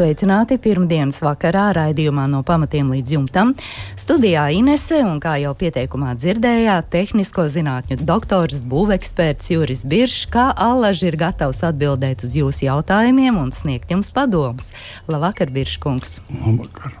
Sveicināti 0.00 0.56
pirmdienas 0.56 1.18
vakarā 1.20 1.66
raidījumā 1.76 2.22
no 2.32 2.38
pamatiem 2.46 2.88
līdz 2.94 3.10
jumtam. 3.12 3.50
Studijā 4.00 4.46
Inese 4.56 5.02
un, 5.04 5.18
kā 5.20 5.34
jau 5.42 5.50
pieteikumā 5.60 6.14
dzirdējāt, 6.16 6.88
tehnisko 6.94 7.44
zinātņu 7.52 7.98
doktors, 8.08 8.62
būveksperts 8.64 9.50
Juris 9.52 9.84
Biršs, 9.84 10.22
kā 10.32 10.46
allaži 10.56 11.10
ir 11.10 11.18
gatavs 11.20 11.60
atbildēt 11.68 12.24
uz 12.24 12.32
jūsu 12.38 12.64
jautājumiem 12.70 13.36
un 13.42 13.52
sniegt 13.52 13.92
jums 13.92 14.08
padomus. 14.16 14.70
Labvakar, 15.04 15.52
Birškungs! 15.52 16.22
Labvakar! 16.32 16.96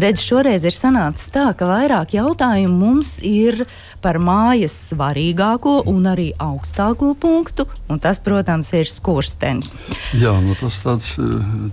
Redz, 0.00 0.24
šoreiz 0.24 0.64
ir 0.64 0.72
sanācis 0.72 1.28
tā, 1.34 1.50
ka 1.52 1.68
vairāk 1.68 2.16
jautājumu 2.16 2.80
mums 2.80 3.18
ir 3.28 3.66
par 4.00 4.16
mājas 4.22 4.72
svarīgāko 4.92 5.82
un 5.90 6.08
arī 6.08 6.30
augstāko 6.40 7.12
punktu, 7.18 7.68
un 7.92 8.00
tas, 8.00 8.22
protams, 8.24 8.72
ir 8.78 8.88
skurstenis. 8.88 9.74
Jā, 10.16 10.32
nu 10.40 10.56
tas 10.56 10.80
tāds, 10.84 11.12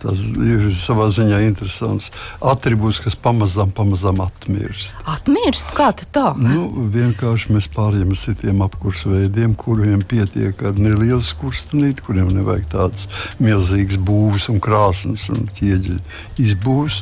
tāds 0.03 0.25
ir 0.43 0.64
savā 0.73 1.07
ziņā 1.13 1.41
interesants 1.45 2.11
attribūts, 2.43 3.01
kas 3.05 3.17
pamazām, 3.19 3.71
pamazām 3.75 4.21
atmirst. 4.23 4.95
Atmirst? 5.09 5.73
Kā 5.75 5.91
tā? 5.95 6.31
Nu, 6.39 6.67
vienkārši 6.93 7.53
mēs 7.55 7.69
pārējām 7.75 8.13
uz 8.15 8.25
citiem 8.27 8.63
apkursu 8.65 9.13
veidiem, 9.13 9.55
kuriem 9.59 10.03
pietiek 10.05 10.61
ar 10.65 10.77
nelielu 10.79 11.21
skurstenīti, 11.25 12.05
kuriem 12.05 12.31
nevajag 12.35 12.69
tādas 12.73 13.09
milzīgas 13.43 14.01
būvs 14.01 14.49
un 14.53 14.61
krāsnes 14.63 15.27
un 15.33 15.47
ķieģeļu 15.59 15.99
izbūves. 16.45 17.01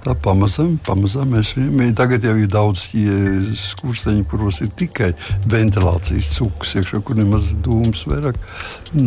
Tā 0.00 0.14
pamazām, 0.16 0.78
pamazām 0.80 1.34
mēs 1.34 1.50
viņam 1.58 1.90
tagad 1.98 2.24
jau 2.24 2.32
ir 2.40 2.48
daudz 2.48 2.86
skursteņu, 3.60 4.24
kuros 4.30 4.62
ir 4.64 4.70
tikai 4.72 5.10
ventilācijas 5.52 6.30
cūks, 6.38 6.72
iekšā, 6.80 7.02
kur 7.04 7.18
nemaz 7.18 7.50
dūmus 7.60 8.06
vairāk. 8.08 8.38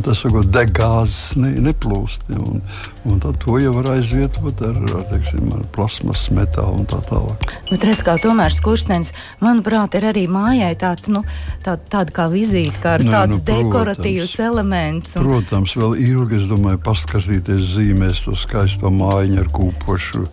Tas 0.06 0.22
sakot, 0.22 0.52
deg 0.54 0.70
gāzes 0.78 1.34
ne, 1.42 1.50
neplūst. 1.66 2.28
Ja, 2.30 2.38
un, 2.46 2.62
un 3.10 3.24
tad 3.24 3.40
to 3.42 3.58
jau 3.58 3.74
var 3.80 3.90
aizvietot 3.96 4.62
ar, 4.68 4.78
ar, 4.92 5.08
teiksim, 5.10 5.50
ar 5.58 5.64
plasmas 5.74 6.28
metālu 6.36 6.84
un 6.84 6.86
tā 6.92 7.02
tālāk. 7.08 7.56
Bet 7.72 7.88
redz, 7.90 8.06
kā 8.06 8.16
tomēr 8.22 8.54
skurstenis, 8.54 9.12
manuprāt, 9.42 9.98
ir 9.98 10.06
arī 10.12 10.28
mājai 10.30 10.76
tāds, 10.78 11.10
nu, 11.10 11.24
tā, 11.66 11.74
tāda 11.90 12.14
kā 12.14 12.28
vizīte, 12.30 12.78
kā 12.86 13.00
ar 13.00 13.08
Nē, 13.08 13.16
tāds 13.18 13.40
nu, 13.40 13.42
dekoratīvs 13.50 14.38
elements. 14.46 15.18
Un... 15.18 15.26
Protams, 15.26 15.74
vēl 15.82 15.98
ilgi, 16.06 16.38
es 16.44 16.48
domāju, 16.54 16.84
paskatīties 16.86 17.66
zīmēs 17.74 18.24
to 18.28 18.38
skaisto 18.38 18.94
mājiņu 18.94 19.42
ar 19.42 19.52
kūpošu 19.58 20.26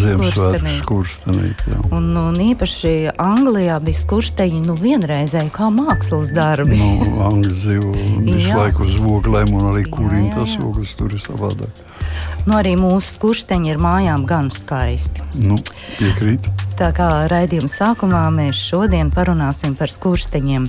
Ziemassvētku 0.00 0.72
skurstenīti. 0.78 1.76
Un, 1.96 2.08
un 2.16 2.38
īpaši 2.42 2.92
Anglijā 3.20 3.78
bija 3.84 3.98
skursteņi 4.00 4.62
nu, 4.64 4.76
vienreizēji 4.78 5.52
kā 5.54 5.68
mākslas 5.74 6.32
darbi. 6.36 6.78
nu, 6.80 7.20
Angļu 7.28 7.52
dzīvo 7.56 7.92
visu 8.26 8.56
laiku 8.56 8.86
uz 8.86 8.96
oglēm 9.00 9.52
un 9.58 9.68
arī 9.72 9.84
kuriem 9.90 10.30
tas 10.36 10.56
ogles 10.62 10.94
tur 10.98 11.12
ir 11.14 11.22
savādāk. 11.22 11.84
Nu, 12.46 12.56
arī 12.56 12.74
mūsu 12.80 13.18
skursteņi 13.18 13.74
ir 13.74 13.82
mājām 13.82 14.24
gan 14.28 14.48
skaisti. 14.54 15.24
Nu, 15.44 15.60
piekrīt. 15.98 16.48
Tā 16.80 16.90
kā 16.96 17.10
raidījuma 17.28 17.68
sākumā 17.68 18.24
mēs 18.32 18.60
šodien 18.70 19.12
parunāsim 19.12 19.76
par 19.76 19.92
skursteņiem. 19.92 20.68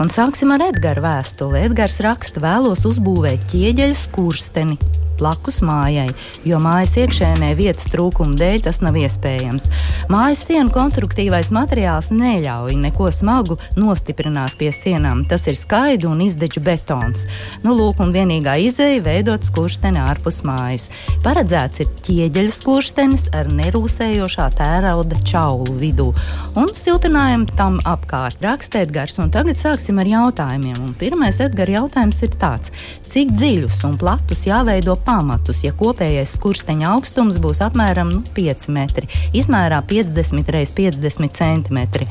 Un 0.00 0.10
sāksim 0.10 0.54
ar 0.54 0.62
Edgara 0.70 1.02
vēstuli. 1.02 1.64
Edgars 1.66 1.98
raksta, 2.04 2.40
vēlos 2.42 2.86
uzbūvēt 2.88 3.50
ķieģeļu 3.50 3.98
skursteni 3.98 4.78
blakus 5.22 5.62
mājai, 5.62 6.08
jo 6.48 6.58
mājas 6.62 6.96
iekšēnē 6.98 7.52
vietas 7.58 7.86
trūkuma 7.92 8.34
dēļ 8.40 8.66
tas 8.66 8.82
nav 8.82 8.98
iespējams. 8.98 9.68
Mājas 10.12 10.42
sienu 10.48 10.72
konstruktīvais 10.74 11.52
materiāls 11.54 12.10
neļauj 12.14 12.74
neko 12.82 13.10
smagu 13.14 13.58
nostiprināt 13.78 14.58
pie 14.58 14.72
sienām. 14.74 15.24
Tas 15.30 15.46
ir 15.50 15.58
skaidrs 15.58 16.10
un 16.10 16.24
izdeģu 16.24 16.62
betons. 16.66 17.26
Nu, 17.62 17.76
lūk, 17.78 18.00
un 18.02 18.14
vienīgā 18.14 18.56
izēja 18.66 19.02
veidot 19.04 19.44
skursteni 19.44 20.00
ārpus 20.02 20.42
mājas. 20.46 20.88
Paredzēts 21.22 21.84
ir 21.84 21.92
ķieģeļu 22.06 22.54
skurstenis 22.56 23.28
ar 23.36 23.50
nerūsējošā 23.52 24.48
tērauda 24.58 25.20
čaulu 25.28 25.76
vidū 25.78 26.10
un 26.58 26.72
siltinājumu 26.76 27.52
tam 27.58 27.78
apkārt. 27.88 28.42
Raksta 28.42 28.82
Edgars, 28.82 29.18
un 29.22 29.30
tagad 29.34 29.58
sāksim 29.58 30.00
ar 30.02 30.10
jautājumiem. 30.10 30.80
Un 30.82 30.96
pirmais 30.98 31.38
Edgars 31.44 31.76
jautājums 31.76 32.22
ir 32.26 32.34
tāds, 32.42 32.72
cik 33.06 33.34
dziļus 33.36 33.82
un 33.88 33.96
platus 34.00 34.46
jāveido 34.48 34.96
pamatus, 35.12 35.60
ja 35.66 35.72
kopējais 35.76 36.36
skursteņa 36.38 36.92
augstums 36.94 37.36
būs 37.42 37.60
apmēram 37.66 38.12
nu, 38.14 38.22
5 38.36 38.68
metri, 38.72 39.08
izmērā 39.36 39.82
50 39.90 40.52
x 40.62 40.72
50 40.78 41.36
cm. 41.36 42.06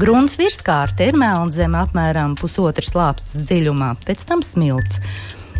Grunts 0.00 0.34
virskārta 0.40 1.06
ir 1.06 1.18
melnzeme 1.20 1.78
apmēram 1.84 2.34
pusotras 2.40 2.96
lāpstas 2.98 3.44
dziļumā, 3.46 3.94
pēc 4.06 4.26
tam 4.26 4.42
smilts. 4.46 4.98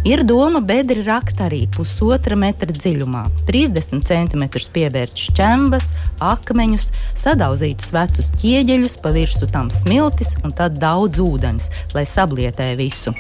Ir 0.00 0.22
doma 0.24 0.62
bedri 0.64 1.02
rakt 1.04 1.42
arī 1.44 1.66
pusotra 1.76 2.32
metra 2.32 2.72
dziļumā, 2.72 3.26
30 3.44 4.00
cm 4.00 4.44
piebērt 4.72 5.20
šķembas, 5.26 5.90
akmeņus, 6.24 6.86
sadauzītus 7.20 7.92
vecus 7.92 8.30
ķieģeļus, 8.40 8.94
pa 9.02 9.12
virsmu 9.12 9.50
tam 9.52 9.68
smiltis 9.68 10.32
un 10.40 10.54
tad 10.56 10.78
daudz 10.80 11.20
ūdens, 11.20 11.68
lai 11.92 12.06
sablietē 12.08 12.70
visu. 12.80 13.12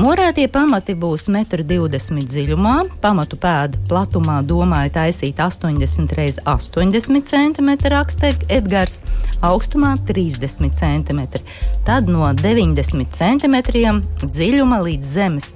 Morētie 0.00 0.46
pamati 0.48 0.96
būs 0.96 1.28
1,20 1.28 2.16
m 2.16 2.24
dziļumā, 2.24 2.74
pamatu 3.04 3.36
pēdu 3.36 3.84
platumā 3.92 4.38
domāju 4.48 4.94
taisīt 4.96 5.44
80 5.44 6.16
x 6.24 6.40
80 6.48 7.28
cm 7.34 7.70
rakstē 7.92 8.32
Edgars, 8.48 9.02
augstumā 9.44 9.92
30 10.08 10.72
cm. 10.72 11.22
Tad 11.84 12.08
no 12.08 12.32
90 12.32 13.12
cm 13.12 13.60
dziļuma 14.24 14.80
līdz 14.88 15.14
zemes 15.20 15.52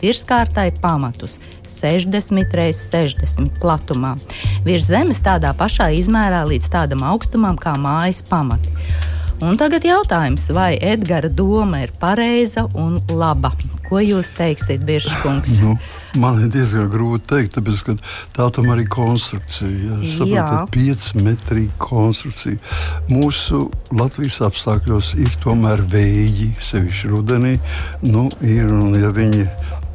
virskārtai 0.59 0.73
pamatus 0.81 1.39
60 1.67 2.55
x 2.55 2.91
60 2.91 3.61
platumā. 3.61 4.17
Virs 4.65 4.89
zemes 4.91 5.21
tādā 5.23 5.55
pašā 5.55 5.91
izmērā 5.95 6.45
līdz 6.49 6.69
tādam 6.71 7.05
augstumam 7.05 7.57
kā 7.57 7.77
mājas 7.79 8.23
pamati. 8.23 8.71
Un 9.39 9.55
tagad 9.55 9.85
jautājums, 9.87 10.49
vai 10.51 10.75
Edgara 10.83 11.29
doma 11.31 11.85
ir 11.85 11.93
pareiza 12.01 12.65
un 12.75 12.99
laba? 13.09 13.53
Ko 13.87 14.01
jūs 14.03 14.33
teiksiet, 14.35 14.83
Biržkungs? 14.83 15.61
Nu, 15.63 15.77
man 16.19 16.41
ir 16.43 16.51
diezgan 16.51 16.91
grūti 16.91 17.23
pateikt, 17.29 17.55
tāpēc, 17.55 17.85
ka 17.87 17.95
tā 18.35 18.49
tomēr 18.57 18.83
ir 18.83 18.91
konstrukcija. 18.91 20.01
Ja, 20.27 20.49
Pieci 20.75 21.23
metri 21.23 21.69
konstrukcija. 21.79 22.59
Mūsu 23.13 23.69
Latvijas 23.95 24.43
apstākļos 24.51 25.15
ir 25.23 25.31
tomēr 25.45 25.87
vēji, 25.87 26.51
sevišķi 26.59 27.15
rudenī. 27.15 27.55
Nu, 28.11 28.27
ir, 28.43 28.75
un, 28.75 28.99
ja 28.99 29.15
viņi 29.15 29.47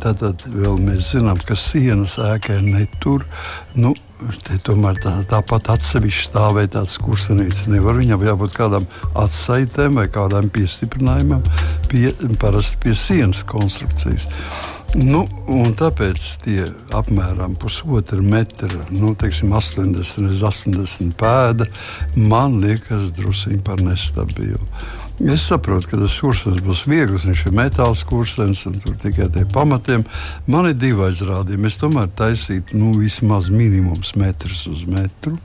Tātad 0.03 0.41
vēl 0.51 0.81
mēs 0.83 1.13
zinām, 1.13 1.39
ka 1.47 1.55
sienas 1.55 2.17
ēkai 2.19 2.59
netur. 2.65 3.23
Nu, 3.75 3.93
Te 4.43 4.55
tomēr 4.63 4.99
tā, 5.03 5.11
tāpat 5.27 5.67
atsevišķi 5.73 6.29
stāvēja 6.29 6.69
tāds 6.77 6.93
kursenīts. 7.03 7.65
Nevar 7.67 7.97
viņam 7.99 8.23
jābūt 8.23 8.53
kādam 8.55 8.85
atsaitēm 9.19 9.97
vai 9.99 10.05
kādam 10.11 10.47
piestiprinājumam 10.53 11.43
pie, 11.91 12.13
parasti 12.39 12.79
pie 12.85 12.95
sienas 12.95 13.43
konstrukcijas. 13.49 14.29
Nu, 14.93 15.23
tāpēc 15.75 16.25
tie 16.43 16.67
apmēram 16.95 17.57
pusotra 17.59 18.21
metra, 18.21 18.69
nu, 18.93 19.15
teiksim, 19.17 19.51
80 19.57 20.27
līdz 20.29 20.43
80 20.51 21.15
pēda, 21.19 21.67
man 22.15 22.59
liekas 22.61 23.09
druskuļi 23.17 23.59
par 23.65 23.81
nestabilu. 23.83 24.61
Es 25.21 25.45
saprotu, 25.45 25.91
ka 25.91 25.99
tas 26.01 26.15
kursens 26.17 26.61
būs 26.65 26.87
viegls, 26.89 27.27
viņš 27.27 27.45
ir 27.45 27.53
metāls 27.53 28.01
kursens 28.09 28.63
un 28.65 28.79
tur 28.81 28.95
tikai 28.97 29.29
tie 29.33 29.45
pamatiem. 29.53 30.01
Man 30.49 30.71
ir 30.71 30.77
divi 30.79 31.05
aizrādījumi. 31.05 31.69
Es 31.69 31.77
tomēr 31.81 32.09
taisītu 32.17 32.79
nu, 32.79 32.95
vismaz 32.97 33.51
minimums 33.53 34.15
metrs 34.17 34.65
uz 34.71 34.87
metru. 34.89 35.37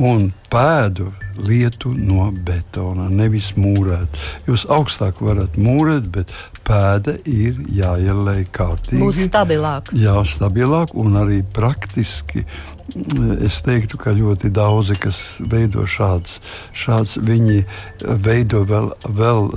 Un 0.00 0.30
pēdu 0.52 1.10
lietu 1.44 1.92
no 1.96 2.28
betona, 2.46 3.08
nevis 3.12 3.52
mūrēt. 3.56 4.16
Jūs 4.48 4.66
augstāk 4.72 5.20
varat 5.24 5.56
mūrēt, 5.60 6.08
bet 6.12 6.32
pēda 6.66 7.16
ir 7.28 7.60
jāielēj 7.76 8.46
kārtīgi. 8.52 9.02
Būs 9.02 9.20
stabilāk. 9.28 9.92
Jā, 9.96 10.16
stabilāk 10.28 10.96
un 10.96 11.20
arī 11.20 11.42
praktiski 11.56 12.46
es 13.44 13.58
teiktu, 13.66 13.98
ka 13.98 14.14
ļoti 14.14 14.50
daudzi, 14.54 14.96
kas 15.00 15.18
veido 15.40 15.84
šāds, 15.90 16.38
šāds 16.76 17.16
viņi 17.24 17.62
veido 18.22 18.62
vēl, 18.68 18.92
vēl 19.18 19.48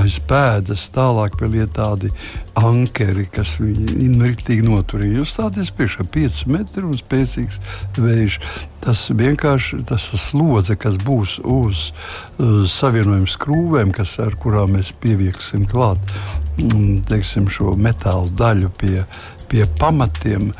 aiz 0.00 0.18
pēdas, 0.28 0.88
tālāk 0.94 1.36
vēl 1.40 1.60
ir 1.62 1.70
tādi 1.74 2.10
ankeri, 2.58 3.26
kas 3.30 3.56
viņu 3.60 4.24
rīktīgi 4.24 4.64
noturīja. 4.66 5.20
Jūs 5.20 5.34
stāties 5.36 5.72
priekšā 5.74 6.06
5 6.14 6.44
metri 6.54 6.86
un 6.86 6.96
spēcīgs 6.98 7.60
vējš. 7.98 8.38
Tas 8.84 9.06
vienkārši 9.16 9.80
tas 9.88 10.10
slodze, 10.20 10.76
kas 10.76 10.98
būs 11.00 11.38
uz 11.40 11.86
uh, 11.90 12.64
savienojuma 12.68 13.30
skrūvēm, 13.32 13.94
kas, 13.96 14.18
ar 14.20 14.36
kurām 14.40 14.74
mēs 14.76 14.92
pievieksim 15.00 15.64
klāt 15.70 16.00
mm, 16.58 17.04
teiksim, 17.08 17.48
šo 17.48 17.72
metāla 17.80 18.28
daļu 18.36 18.70
pie, 18.80 18.98
pie 19.48 19.64
pamatiem, 19.80 20.50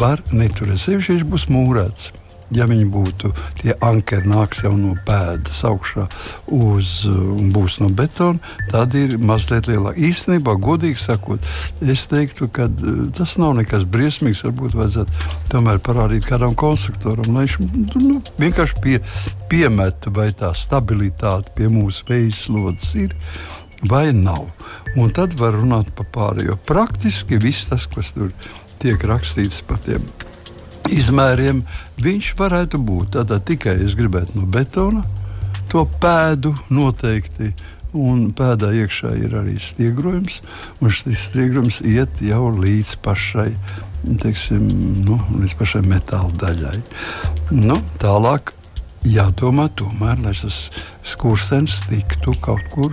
var 0.00 0.22
neturēt. 0.32 0.80
Sevišķi 0.82 1.18
viņš 1.18 1.28
būs 1.32 1.50
mūrēts 1.52 2.10
ja 2.54 2.66
viņi 2.68 2.86
būtu 2.92 3.30
tie 3.60 3.74
ankeri, 3.84 4.28
nāks 4.28 4.62
jau 4.64 4.72
no 4.76 4.94
pēdas 5.06 5.60
augšā 5.68 6.06
uz, 6.54 6.92
un 7.08 7.50
būs 7.52 7.78
no 7.82 7.90
betona, 7.92 8.40
tad 8.72 8.96
ir 8.98 9.18
mazliet 9.20 9.68
lielāk. 9.68 9.98
Īstenībā, 10.08 10.56
godīgi 10.62 11.00
sakot, 11.00 11.44
es 11.84 12.06
teiktu, 12.10 12.48
ka 12.52 12.68
e, 12.68 12.94
tas 13.16 13.36
nav 13.40 13.56
nekas 13.58 13.84
briesmīgs. 13.88 14.44
Varbūt 14.48 14.78
vajadzētu 14.78 15.28
tomēr 15.52 15.82
parādīt 15.84 16.28
kādam 16.28 16.56
konstruktoram, 16.58 17.34
lai 17.36 17.46
viņš 17.46 17.58
nu, 18.06 18.18
vienkārši 18.40 18.80
pie, 18.84 18.96
piemeta, 19.52 20.12
vai 20.14 20.30
tā 20.36 20.54
stabilitāte 20.56 21.52
pie 21.56 21.68
mūsu 21.72 22.08
vejas 22.08 22.46
slodzes 22.48 22.94
ir 22.96 23.16
vai 23.88 24.08
nav. 24.16 24.48
Un 24.98 25.12
tad 25.14 25.36
var 25.38 25.54
runāt 25.54 25.92
par 25.94 26.08
pārējo. 26.14 26.56
Praktiski 26.66 27.38
viss 27.38 27.68
tas, 27.68 27.84
kas 27.92 28.10
tur 28.16 28.32
tiek 28.82 29.04
rakstīts 29.10 29.62
par 29.66 29.80
tiem 29.84 30.04
izmēriem, 30.92 31.62
viņš 32.00 32.34
varētu 32.38 32.80
būt. 32.80 33.16
Tātad 33.18 33.46
tikai 33.48 33.78
es 33.84 33.96
gribētu 33.98 34.40
no 34.40 34.48
betona 34.52 35.02
to 35.72 35.84
pēdu 36.00 36.54
noteikti. 36.72 37.52
Un 37.98 38.26
pēdā 38.36 38.68
iekšā 38.76 39.14
ir 39.16 39.32
arī 39.38 39.54
stiegrojums, 39.64 40.42
un 40.84 40.92
šis 40.92 41.22
stiegrojums 41.30 41.78
iet 41.88 42.20
jau 42.20 42.50
līdz 42.52 42.90
pašai, 43.00 43.48
teiksim, 44.20 44.66
nu, 45.06 45.16
līdz 45.32 45.54
pašai 45.56 45.80
metāla 45.88 46.28
daļai. 46.36 46.76
Nu, 47.56 47.78
tālāk 48.02 48.52
jādomā, 49.08 49.70
tomēr, 49.80 50.20
lai 50.20 50.34
tas 50.36 50.66
skurstenis 51.08 51.80
tiktu 51.88 52.36
kaut 52.44 52.68
kur 52.74 52.92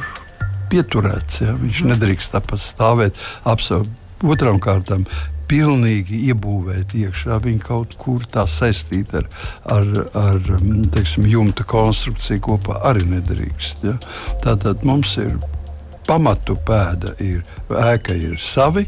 pieturēts. 0.71 1.43
Ja? 1.43 1.57
Viņš 1.59 1.83
nedrīkst 1.91 2.31
tāpat 2.37 2.63
stāvēt 2.63 3.19
apsaukt. 3.43 3.91
Otram 4.23 4.61
kārtam 4.63 5.03
pilnīgi 5.49 6.21
iebūvēt 6.31 6.95
iekšā. 6.97 7.39
Viņa 7.43 7.63
kaut 7.65 7.95
kur 8.01 8.23
tā 8.31 8.45
saistīta 8.49 9.21
ar, 9.21 9.27
ar, 9.77 9.89
ar 10.19 10.39
mm, 10.59 10.87
teiksim, 10.95 11.27
jumta 11.29 11.65
konstrukciju 11.67 12.43
kopā 12.49 12.79
arī 12.89 13.05
nedrīkst. 13.09 13.85
Ja? 13.89 13.97
Tātad 14.43 14.85
mums 14.87 15.15
ir 15.21 15.35
pamatu 16.07 16.57
pēda, 16.67 17.15
ir 17.23 17.43
ēka, 17.69 18.15
ir 18.15 18.39
savi 18.41 18.87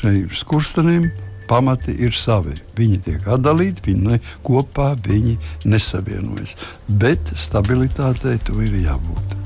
šai 0.00 0.26
skurstenim. 0.34 1.08
Pamati 1.46 1.92
ir 2.02 2.10
savi. 2.10 2.56
Viņi 2.74 2.96
tiek 3.04 3.26
atdalīti, 3.30 3.84
viņi 3.86 4.00
ne, 4.02 4.16
kopā 4.42 4.88
viņi 5.04 5.36
nesavienojas. 5.70 6.56
Bet 6.90 7.30
stabilitātei 7.38 8.34
tur 8.42 8.64
ir 8.66 8.74
jābūt. 8.82 9.36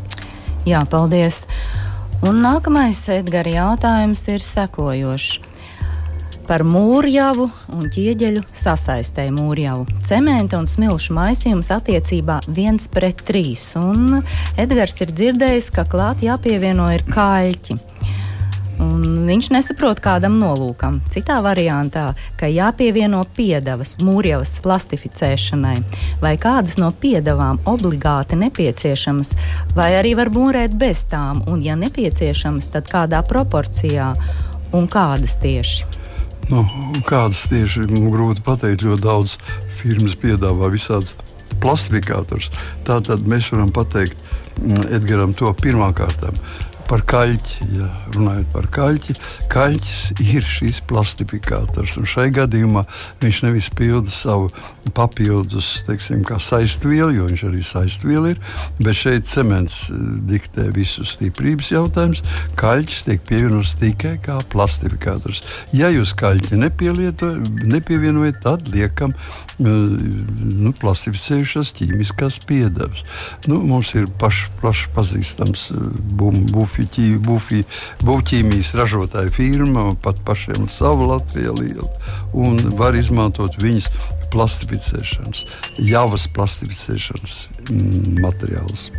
Jā, 0.64 0.80
paldies. 0.88 1.42
Un 2.24 2.40
nākamais 2.40 3.02
Edgars 3.12 3.52
jautājums 3.52 4.24
ir 4.32 4.40
sekojošs 4.44 5.49
par 6.50 6.64
mūrjavu 6.66 7.44
un 7.76 7.86
ķieģeļu 7.94 8.42
sasaistēju 8.50 9.36
mūrjavu. 9.36 9.84
Cementa 10.02 10.58
un 10.58 10.66
smilšu 10.66 11.14
maisījums 11.14 11.70
attiecībā 11.70 12.40
viens 12.50 12.88
pret 12.90 13.22
trīs. 13.28 13.68
Un 13.78 14.24
Edgars 14.58 14.98
ir 15.04 15.12
dzirdējis, 15.14 15.70
ka 15.76 15.86
klāt 15.86 16.24
jāpievieno 16.26 16.88
ir 16.96 17.06
kaļķi. 17.06 17.76
Un 18.80 19.28
viņš 19.28 19.50
nesaprot 19.52 20.00
kādam 20.02 20.40
nolūkam. 20.40 20.98
Citā 21.12 21.36
variantā, 21.44 22.08
ka 22.40 22.48
jāpievieno 22.50 23.20
piedevas 23.36 23.98
mūrjavas 24.00 24.56
plastificēšanai, 24.64 25.76
vai 26.24 26.34
kādas 26.40 26.80
no 26.80 26.88
piedevām 26.90 27.60
obligāti 27.68 28.40
nepieciešamas, 28.40 29.36
vai 29.76 29.92
arī 30.00 30.16
var 30.18 30.32
mūrēt 30.34 30.74
bez 30.80 31.04
tām, 31.12 31.44
un, 31.52 31.62
ja 31.62 31.78
nepieciešamas, 31.78 32.72
tad 32.74 32.90
kādā 32.90 33.22
proporcijā 33.28 34.14
un 34.74 34.90
kādas 34.90 35.36
tieši. 35.44 35.99
Nu, 36.50 36.64
kādas 37.06 37.44
tieši 37.50 37.84
ir 37.84 37.92
grūti 38.10 38.42
pateikt, 38.42 38.82
jo 38.82 38.96
daudz 38.98 39.36
firmas 39.78 40.16
piedāvā 40.18 40.70
visādus 40.72 41.14
plastifikātorus. 41.62 42.50
Tātad 42.88 43.22
mēs 43.30 43.52
varam 43.54 43.70
pateikt 43.74 44.18
mm, 44.58 44.88
Edgars 44.96 45.38
to 45.38 45.52
pirmām 45.62 45.94
kārtām 45.94 46.34
par 46.90 47.04
kaļķi. 47.06 47.68
Ja 47.78 47.88
runājot 48.16 48.50
par 48.52 48.66
kaļķi, 48.74 49.16
kaļķis 49.52 50.00
ir 50.24 50.46
šis 50.46 50.80
plastifikators. 50.90 51.96
Šai 52.10 52.28
gadījumā 52.34 52.82
viņš 53.22 53.42
nevis 53.46 53.70
pilda 53.76 54.10
savu 54.10 54.50
papildus, 54.96 55.84
teiksim, 55.86 56.24
saistvielu, 56.42 57.12
jo 57.14 57.28
viņš 57.28 57.44
arī 57.46 57.62
saistviela 57.66 58.32
ir, 58.32 58.40
bet 58.80 58.98
šeit 58.98 59.28
cements 59.30 59.84
eh, 59.92 60.00
diktē 60.30 60.66
visu 60.74 61.06
stiprības 61.06 61.70
jautājumus. 61.74 62.24
Kaļķis 62.60 63.06
tiek 63.06 63.22
pievienots 63.28 63.76
tikai 63.78 64.16
kā 64.24 64.40
plastifikators. 64.50 65.44
Ja 65.76 65.92
jūs 65.94 66.16
kaļķi 66.18 66.58
nepievienojat, 66.58 68.42
tad 68.42 68.66
liekam 68.72 69.14
nu, 69.60 70.72
plastificējušās 70.80 71.72
ķīmiskās 71.78 72.40
piedevas. 72.48 73.04
Nu, 73.50 73.60
mums 73.66 73.92
ir 73.98 74.08
pašs 74.20 74.86
pazīstams 74.94 75.66
būvniecības 76.20 77.74
būvķīmijas 78.06 78.72
ražotāja 78.78 79.32
firma, 79.34 79.90
pat 80.02 80.22
pašiem 80.26 80.68
savu 80.70 81.10
Latviju 81.10 81.56
lielu, 81.60 81.88
un 82.32 82.58
var 82.78 82.96
izmantot 82.98 83.58
viņas 83.60 83.90
plastificēšanas, 84.30 85.44
javas 85.82 86.28
plastificēšanas 86.36 87.40
mm, 87.68 88.20
materiālus. 88.22 88.90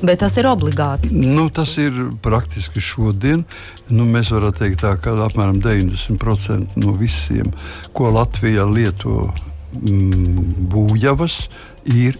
Bet 0.00 0.22
tas 0.22 0.36
ir 0.40 0.48
obligāti. 0.48 1.10
Nu, 1.12 1.48
tas 1.52 1.74
ir 1.80 1.96
praktiski 2.24 2.80
šodien. 2.80 3.44
Nu, 3.92 4.06
mēs 4.08 4.32
varam 4.32 4.54
teikt, 4.56 4.80
tā, 4.84 4.94
ka 5.02 5.12
apmēram 5.26 5.60
90% 5.60 6.78
no 6.80 6.94
visiem, 6.96 7.50
ko 7.96 8.12
Latvijā 8.14 8.64
lieto 8.70 9.26
mm, 9.76 10.68
būvjavas, 10.72 11.42
ir 11.46 11.69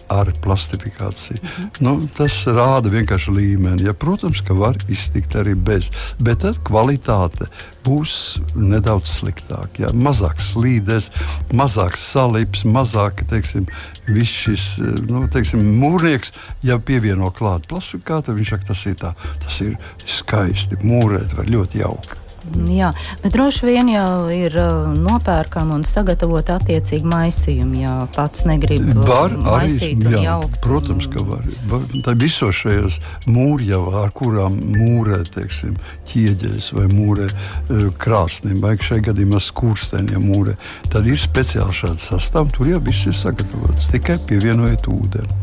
ar 0.09 0.31
plastifikāciju. 0.43 1.37
Mm 1.41 1.49
-hmm. 1.49 1.69
nu, 1.79 2.07
tas 2.17 2.45
rāda 2.45 2.89
vienkārši 2.89 3.31
līmeni. 3.31 3.85
Ja, 3.85 3.93
protams, 3.93 4.41
ka 4.41 4.53
var 4.53 4.77
iztikt 4.89 5.35
arī 5.35 5.55
bez, 5.55 5.89
bet 6.19 6.39
tad 6.39 6.57
kvalitāte 6.63 7.45
būs 7.85 8.39
nedaudz 8.55 9.09
sliktāka. 9.09 9.81
Ja. 9.85 9.89
Mazāk 9.93 10.41
slīdēs, 10.41 11.09
mazāk 11.53 11.97
salips, 11.97 12.63
mazāk 12.63 13.23
teiksim, 13.29 13.65
viss 14.07 14.31
šis 14.45 14.77
nu, 15.09 15.27
teiksim, 15.27 15.63
mūrnieks, 15.79 16.31
ja 16.63 16.79
pievieno 16.79 17.31
klāt 17.31 17.67
plastifikātu, 17.67 18.33
viņš 18.33 18.49
saka, 18.49 18.65
tas 18.65 18.85
ir 18.85 18.95
tā, 18.95 19.13
tas 19.43 19.61
ir 19.61 19.77
skaisti, 20.05 20.77
mūrēt 20.83 21.37
var 21.37 21.45
ļoti 21.45 21.77
jauki. 21.77 22.30
Jā, 22.71 22.89
bet 23.21 23.35
droši 23.35 23.67
vien 23.67 23.89
jau 23.91 24.29
ir 24.33 24.55
uh, 24.57 24.89
nopērkama 24.97 25.75
un 25.77 25.83
sagatavota 25.85 26.57
attiecīgi 26.57 27.05
maisījumi, 27.05 27.83
ja 27.83 27.93
pats 28.15 28.45
negrib 28.49 28.87
uh, 28.95 29.03
var 29.05 29.35
maisīt 29.37 30.01
arī, 30.01 30.15
jā, 30.15 30.23
jaukt. 30.25 30.57
Protams, 30.63 31.05
ka 31.11 31.23
var. 31.27 31.45
var 31.69 31.85
tā 32.07 32.15
visos 32.17 32.57
šajos 32.63 32.97
mūrjavā, 33.29 33.93
ar 34.07 34.15
kurām 34.17 34.57
mūrē, 34.73 35.21
teiksim, 35.35 35.77
ķieģeļus 36.09 36.71
vai 36.79 36.87
mūrē 36.95 37.29
uh, 37.29 37.87
krāsniem, 38.01 38.57
vai 38.63 38.73
šajā 38.81 39.11
gadījumā 39.11 39.41
skursteniem 39.45 40.25
mūrē, 40.31 40.57
tad 40.89 41.09
ir 41.09 41.21
speciāli 41.21 41.77
šādi 41.83 42.07
sastāvdaļas. 42.09 42.57
Tur 42.57 42.73
jau 42.73 42.81
viss 42.89 43.07
ir 43.07 43.15
sagatavots, 43.15 43.91
tikai 43.93 44.17
pievienojot 44.27 44.89
ūdeni. 44.91 45.41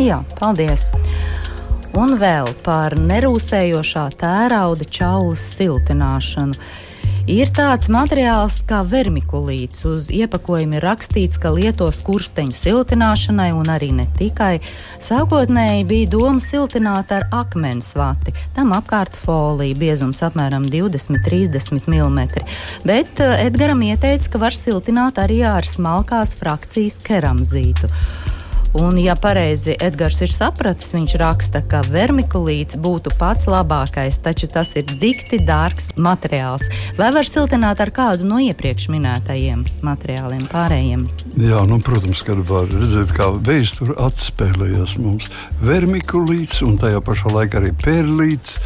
Jā, 0.00 0.22
paldies! 0.40 0.88
Un 1.98 2.14
vēl 2.20 2.52
par 2.64 2.94
nerūsējošā 2.98 4.06
tērauda 4.20 4.86
čaulas 4.90 5.42
siltināšanu. 5.56 6.58
Ir 7.30 7.50
tāds 7.54 7.86
materiāls 7.92 8.56
kā 8.66 8.80
vermikulīts. 8.86 9.84
Uz 9.86 10.08
iepakojuma 10.10 10.78
ir 10.78 10.86
rakstīts, 10.88 11.38
ka 11.38 11.52
lieto 11.54 11.86
skursteņu 11.94 12.56
siltināšanai, 12.56 13.50
un 13.54 13.70
arī 13.70 13.90
ne 13.94 14.06
tikai. 14.18 14.56
Sākotnēji 15.04 15.84
bija 15.86 16.10
doma 16.16 16.42
siltināt 16.42 17.12
ar 17.14 17.28
akmens 17.36 17.92
vati, 17.98 18.34
tam 18.56 18.72
apkārt 18.74 19.14
folija, 19.14 19.78
biezums 19.78 20.24
apmēram 20.26 20.66
20-30 20.72 21.86
mm. 21.86 22.26
Bet 22.88 23.22
eh, 23.22 23.46
Edgaram 23.46 23.84
ieteica, 23.86 24.32
ka 24.32 24.42
var 24.48 24.56
siltināt 24.56 25.20
arī 25.22 25.42
ar 25.46 25.68
smalkās 25.68 26.34
frakcijas 26.40 26.98
keramzītu. 27.04 27.92
Un, 28.78 28.98
ja 29.02 29.16
pareizi 29.18 29.74
Edgars 29.82 30.20
ir 30.22 30.30
sapratis, 30.30 30.92
viņš 30.94 31.16
raksta, 31.18 31.62
ka 31.66 31.80
vermikulīts 31.90 32.76
būtu 32.78 33.10
pats 33.18 33.48
labākais, 33.50 34.20
taču 34.22 34.46
tas 34.50 34.70
ir 34.78 34.86
dikti 35.00 35.40
dārgs 35.42 35.90
materiāls. 35.98 36.68
Vai 36.98 37.08
var 37.16 37.26
siltināt 37.26 37.82
ar 37.82 37.90
kādu 37.90 38.28
no 38.30 38.38
iepriekš 38.38 38.86
minētajiem 38.94 39.64
materiāliem, 39.86 40.46
pārējiem? 40.52 41.02
Jā, 41.42 41.64
nu, 41.66 41.80
protams, 41.82 42.22
ka 42.22 42.38
var 42.46 42.70
redzēt, 42.70 43.10
kā 43.16 43.32
vējs 43.34 43.74
tur 43.80 43.92
atspēlējās 44.06 44.94
mums. 45.02 45.26
Vermikulīts 45.66 46.62
un 46.62 46.78
tajā 46.78 47.02
pašā 47.02 47.34
laikā 47.34 47.58
arī 47.64 47.74
perlīts. 47.82 48.60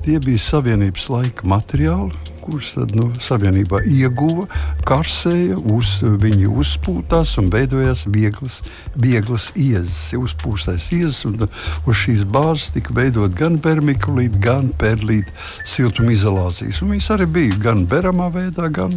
Tie 0.00 0.16
bija 0.24 0.40
savienības 0.40 1.10
laika 1.12 1.44
materiāli, 1.44 2.16
kurus 2.50 2.72
tad, 2.74 2.94
nu, 2.98 3.06
savienībā 3.22 3.82
ieguva, 3.86 4.46
karsēja, 4.88 5.58
uz, 5.70 6.00
viņi 6.02 6.48
uzpūtās 6.50 7.36
un 7.38 7.50
veidojās 7.52 8.04
vieglas, 8.10 8.58
vieglas 8.98 9.50
iezas, 9.54 10.10
uzpūstais 10.18 10.90
iezas. 10.96 11.22
Un, 11.28 11.38
uz 11.86 12.02
šīs 12.02 12.26
bāzes 12.26 12.74
tika 12.74 12.94
veidot 12.96 13.34
gan 13.38 13.58
permikulīti, 13.62 14.42
gan 14.42 14.72
perlīti 14.80 15.30
siltumizolācijas. 15.70 16.82
Un 16.82 16.94
viņas 16.96 17.10
arī 17.16 17.30
bija 17.38 17.62
gan 17.70 17.86
beramā 17.90 18.30
veidā, 18.34 18.68
gan 18.74 18.96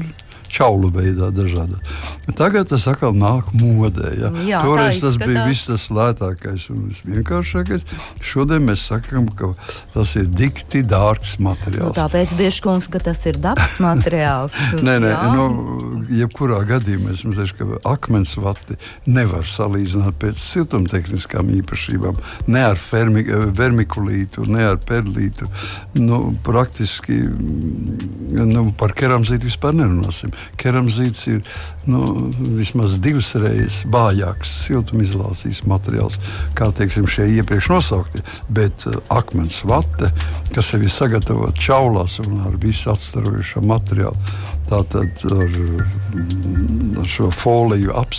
čaulu 0.53 0.91
veidā 0.93 1.31
dažādi. 1.33 1.79
Tagad 2.37 2.69
tas 2.71 2.85
atkal 2.87 3.15
nāk 3.17 3.49
modē. 3.57 4.13
Ja? 4.19 4.29
Jā, 4.45 4.61
Toreiz 4.63 5.01
tas 5.03 5.17
bija 5.19 5.47
viss 5.49 5.67
tas 5.67 5.87
lētākais 5.93 6.69
un 6.73 6.85
vienkāršākais. 7.07 7.85
Šodien 8.23 8.65
mēs 8.67 8.85
sakām, 8.91 9.27
ka 9.37 9.53
tas 9.95 10.13
ir 10.19 10.29
dikti 10.31 10.83
dārgs 10.87 11.35
materiāls. 11.43 11.91
Nu, 11.91 11.97
tāpēc 11.97 12.35
bieži 12.39 12.63
kungs, 12.65 12.89
ka 12.93 13.01
tas 13.03 13.23
ir 13.29 13.39
dabas 13.43 13.79
materiāls. 13.83 14.57
nē, 14.87 14.97
nē, 15.03 15.13
nu, 15.33 15.47
jebkurā 16.13 16.61
gadījumā 16.69 17.15
es 17.15 17.25
teikšu, 17.25 17.57
ka 17.59 17.81
akmens 17.95 18.35
vati 18.39 18.77
nevar 19.09 19.47
salīdzināt 19.49 20.19
pēc 20.21 20.39
siltumtehniskām 20.41 21.49
īpašībām. 21.59 22.21
Ne 22.53 22.63
ar 22.69 22.79
fermi, 22.79 23.25
vermikulītu, 23.57 24.45
ne 24.53 24.69
ar 24.73 24.79
perlītu. 24.83 25.49
Nu, 25.99 26.23
praktiski 26.45 27.19
nu, 28.37 28.69
par 28.77 28.95
keramzītu 28.97 29.49
vispār 29.49 29.75
nerunāsim 29.81 30.33
keramzīts 30.59 31.27
ir 31.31 31.41
nu, 31.89 32.31
vismaz 32.57 32.97
divas 33.03 33.33
reizes 33.39 33.81
vājāks 33.91 34.51
siltumizolācijas 34.67 35.63
materiāls, 35.69 36.19
kā 36.57 36.69
teiksim, 36.75 37.07
šie 37.09 37.27
iepriekš 37.37 37.69
nosauktie. 37.73 38.23
Bet 38.53 38.87
uh, 38.89 38.97
akmens 39.13 39.61
vate, 39.67 40.11
kas 40.55 40.73
jau 40.73 40.81
ir 40.81 40.93
sagatavota 40.93 41.59
čaulās 41.59 42.19
un 42.23 42.41
ar 42.47 42.57
visu 42.63 42.91
atstarojušo 42.93 43.63
materiālu, 43.67 44.33
tātad 44.69 45.23
ar, 45.27 45.57
mm, 46.15 46.99
ar 47.01 47.09
šo 47.09 47.29
foliju 47.35 47.93
uh, 47.93 48.13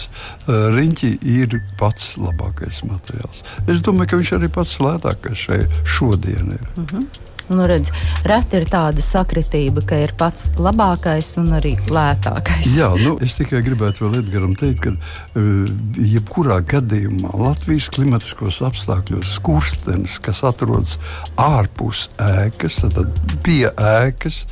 riņķi 0.75 1.15
ir 1.35 1.61
pats 1.81 2.15
labākais 2.21 2.83
materiāls. 2.89 3.45
Es 3.67 3.85
domāju, 3.85 4.13
ka 4.13 4.23
viņš 4.23 4.35
arī 4.39 4.51
pats 4.53 4.81
lētākais 4.83 5.47
šeit 5.49 5.81
šodien 5.85 6.59
ir. 6.59 6.67
Mm 6.77 6.87
-hmm. 6.91 7.33
Nu, 7.53 7.67
redz, 7.69 7.91
reti 8.25 8.57
ir 8.57 8.65
tāda 8.71 9.03
sakritība, 9.05 9.83
ka 9.85 9.99
ir 10.01 10.15
pats 10.19 10.47
labākais 10.57 11.35
un 11.43 11.53
arī 11.59 11.75
lētākais. 11.93 12.71
Jā, 12.73 12.89
nu, 13.01 13.17
es 13.25 13.37
tikai 13.37 13.61
gribētu 13.67 14.07
vēl 14.07 14.23
Edgars 14.23 14.57
teikt, 14.61 14.85
ka 14.85 14.93
uh, 14.95 15.67
jebkurā 16.01 16.61
gadījumā 16.71 17.35
Latvijas 17.37 17.91
klimatiskos 17.93 18.63
apstākļos 18.65 19.37
skurstenis, 19.37 20.17
kas 20.25 20.41
atrodas 20.47 20.97
ārpus 21.41 22.07
ēkas, 22.23 22.81
tad 22.95 23.13
pie 23.45 23.69
ēkas, 23.69 24.45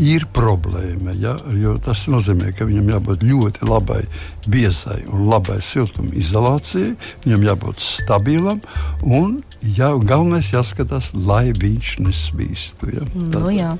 ir 0.00 0.24
problēma. 0.36 1.12
Ja? 1.20 1.36
Jo 1.58 1.76
tas 1.82 2.06
nozīmē, 2.08 2.54
ka 2.56 2.68
viņam 2.68 2.94
jābūt 2.94 3.28
ļoti 3.28 3.68
labai 3.68 4.02
biezai 4.48 5.02
un 5.12 5.28
labai 5.28 5.60
siltuma 5.64 6.14
izolācijai, 6.16 6.94
viņam 7.26 7.46
jābūt 7.50 7.84
stabilam 7.84 8.62
un 9.04 9.38
jā, 9.62 9.90
galvenais 10.08 10.52
jāskatās, 10.52 11.10
lai 11.26 11.50
viņš 11.56 11.98
nesvīstu. 12.38 12.92
Ja? 12.94 13.04
Tad... 13.04 13.42
Nu, 13.42 13.50
jā. 13.52 13.72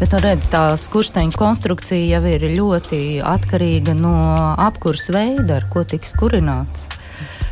Bet, 0.00 0.12
nu, 0.12 0.20
redz, 0.20 0.46
tā 0.52 0.76
skursteņa 0.80 1.36
konstrukcija 1.36 2.18
jau 2.18 2.22
ir 2.28 2.46
ļoti 2.56 3.22
atkarīga 3.24 3.96
no 3.96 4.16
apkurses 4.58 5.12
veida, 5.14 5.60
ar 5.60 5.68
ko 5.72 5.84
tiks 5.84 6.14
kurināts. 6.18 6.88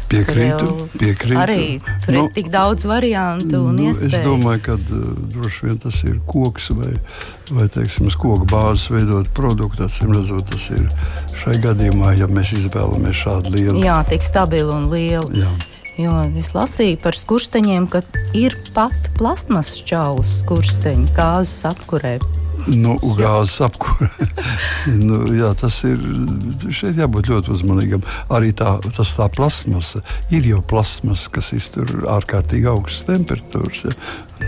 Piekrītu, 0.05 0.67
piekrītu. 1.01 1.39
Arī 1.41 1.63
tur 2.05 2.13
nu, 2.15 2.21
ir 2.27 2.35
tik 2.37 2.51
daudz 2.53 2.85
variantu 2.87 3.63
un 3.71 3.79
nu, 3.81 3.87
iespēju. 3.89 4.13
Es 4.13 4.23
domāju, 4.23 4.61
ka 4.67 4.77
uh, 4.77 5.07
droši 5.33 5.65
vien 5.65 5.81
tas 5.81 5.97
ir 6.05 6.21
koks 6.29 6.69
vai, 6.77 6.93
vai 7.49 7.67
teiksim, 7.73 8.13
koku 8.13 8.47
bāzes 8.53 8.93
veidot 8.93 9.33
produktu. 9.35 9.89
Atcīm 9.89 10.13
redzot, 10.15 10.45
tas 10.53 10.69
ir 10.77 10.85
šai 11.41 11.57
gadījumā, 11.65 12.13
ja 12.21 12.29
mēs 12.31 12.53
izvēlamies 12.61 13.25
šādu 13.25 13.57
lielu. 13.57 13.81
Jā, 13.83 14.03
tik 14.13 14.23
stabilu 14.23 14.77
un 14.77 14.93
lielu. 14.93 15.41
Jā. 15.41 15.51
Jo 15.95 16.15
es 16.41 16.49
lasīju 16.57 16.99
par 17.05 17.15
skursteņiem, 17.15 17.87
ka 17.87 18.01
ir 18.35 18.57
pat 18.75 19.13
plasmas 19.19 19.77
čaulas 19.87 20.41
skursteņi, 20.41 21.13
kāzas 21.15 21.61
apkurē. 21.71 22.17
Nu, 22.71 22.95
gāzes 23.19 23.59
apkūra. 23.67 24.09
nu, 25.09 25.21
jā, 25.37 25.51
tas 25.59 25.81
ir. 25.89 26.01
Šeit 26.75 27.01
jābūt 27.01 27.29
ļoti 27.33 27.53
uzmanīgam. 27.55 28.05
Arī 28.33 28.55
tā, 28.57 28.77
tas 28.97 29.15
tā 29.19 29.29
plasmasa 29.33 30.05
ir 30.35 30.49
jau 30.49 30.63
plasmas, 30.65 31.27
kas 31.33 31.53
iztur 31.57 31.91
ārkārtīgi 32.15 32.71
augstas 32.71 33.09
temperatūras. 33.11 33.85
Ja? 33.89 33.97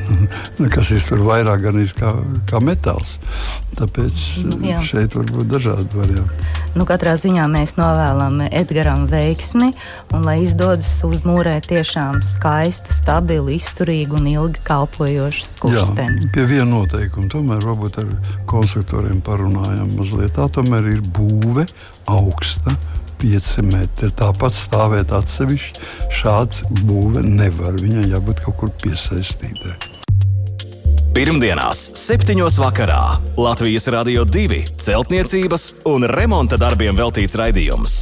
kas 0.75 0.91
iztur 0.95 1.23
vairāk 1.27 1.63
gan 1.67 1.81
kā, 1.97 2.13
kā 2.49 2.61
metāls. 2.65 3.17
Tāpēc 3.77 4.23
nu, 4.47 4.61
jā. 4.65 4.81
šeit 4.87 5.17
var 5.17 5.29
būt 5.31 5.51
dažādi 5.51 5.99
varianti. 5.99 6.47
Nu, 6.77 6.85
katrā 6.89 7.15
ziņā 7.17 7.47
mēs 7.49 7.77
novēlam 7.79 8.43
Edgars 8.47 9.07
veiksmi 9.11 9.71
un 10.15 10.27
lai 10.27 10.39
izdodas 10.45 10.99
uzmūrēt 11.07 11.71
tiešām 11.71 12.21
skaistu, 12.25 12.93
stabilu, 12.95 13.55
izturīgu 13.57 14.19
un 14.21 14.29
ilgi 14.31 14.63
kalpojošu 14.67 15.47
skursteni. 15.47 16.29
Pie 16.35 16.45
viena 16.49 16.69
noteikuma 16.71 17.31
tomēr 17.33 17.65
varbūt 17.65 18.01
ar 18.03 18.06
konstruktoriem 18.51 19.23
parunājam 19.25 19.91
mazliet. 19.97 20.35
Tā 20.37 20.49
tomēr 20.53 20.91
ir 20.95 21.03
būve 21.17 21.67
augsta 22.11 22.77
5 23.23 23.67
metri. 23.67 24.11
Tāpat 24.17 24.57
stāvēt 24.57 25.13
atsevišķi 25.17 25.93
šāds 26.21 26.65
būve 26.87 27.25
nevar. 27.27 27.79
Viņai 27.81 28.11
jābūt 28.13 28.43
kaut 28.47 28.61
kur 28.61 28.75
piesaistītai. 28.85 29.77
Pirmdienās, 31.17 31.81
7. 31.97 32.37
vakarā 32.61 33.01
Latvijas 33.41 33.89
Rādio 33.89 34.27
2 34.29 34.59
celtniecības 34.85 35.65
un 35.89 36.05
remonta 36.13 36.59
darbiem 36.61 36.99
veltīts 36.99 37.39
raidījums. 37.41 37.97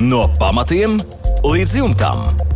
No 0.00 0.24
pamatiem 0.40 0.96
līdz 1.44 1.76
jumtam. 1.82 2.49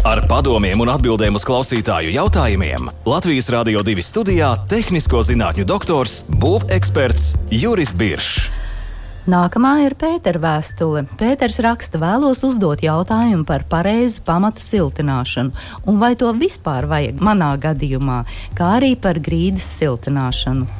Ar 0.00 0.22
padomiem 0.24 0.80
un 0.80 0.88
atbildēm 0.88 1.34
uz 1.36 1.42
klausītāju 1.44 2.14
jautājumiem 2.14 2.86
Latvijas 3.04 3.50
Rādio 3.52 3.82
2 3.84 4.00
studijā- 4.00 4.48
tehnisko 4.72 5.20
zinātņu 5.20 5.66
doktors, 5.68 6.22
būveksperts 6.40 7.34
Juris 7.52 7.92
Biršs. 7.92 8.48
Nākamā 9.28 9.84
ir 9.84 9.94
Pētera 10.00 10.40
vēstule. 10.40 11.04
Pēters 11.20 11.60
raksta, 11.60 12.00
vēlos 12.00 12.40
uzdot 12.40 12.80
jautājumu 12.80 13.44
par 13.44 13.68
pareizu 13.68 14.24
pamatu 14.24 14.64
siltināšanu, 14.64 15.52
un 15.86 15.98
vai 15.98 16.14
to 16.14 16.32
vispār 16.32 16.88
vajag 16.88 17.20
manā 17.20 17.58
gadījumā, 17.60 18.24
kā 18.56 18.80
arī 18.80 18.96
par 18.96 19.20
grīdas 19.20 19.68
siltināšanu. 19.80 20.79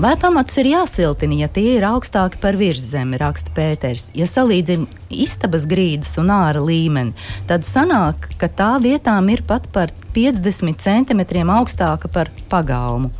Vai 0.00 0.14
pamats 0.16 0.56
ir 0.56 0.64
jāsiltina, 0.70 1.34
ja 1.42 1.46
tie 1.52 1.74
ir 1.74 1.84
augstāki 1.84 2.38
par 2.40 2.56
virszemi, 2.56 3.18
raksta 3.20 3.50
Pēters. 3.52 4.06
Ja 4.16 4.24
salīdzina 4.24 4.86
istabas 5.12 5.66
grīdas 5.68 6.14
un 6.22 6.32
ārā 6.32 6.62
līmeni, 6.64 7.12
tad 7.50 7.66
sanāk, 7.68 8.30
ka 8.40 8.48
tā 8.48 8.70
vietām 8.80 9.28
ir 9.28 9.42
pat 9.44 9.66
par 9.74 9.92
50 10.16 10.80
centimetriem 10.80 11.52
augstāka 11.52 12.08
par 12.08 12.32
pagalmu. 12.48 13.10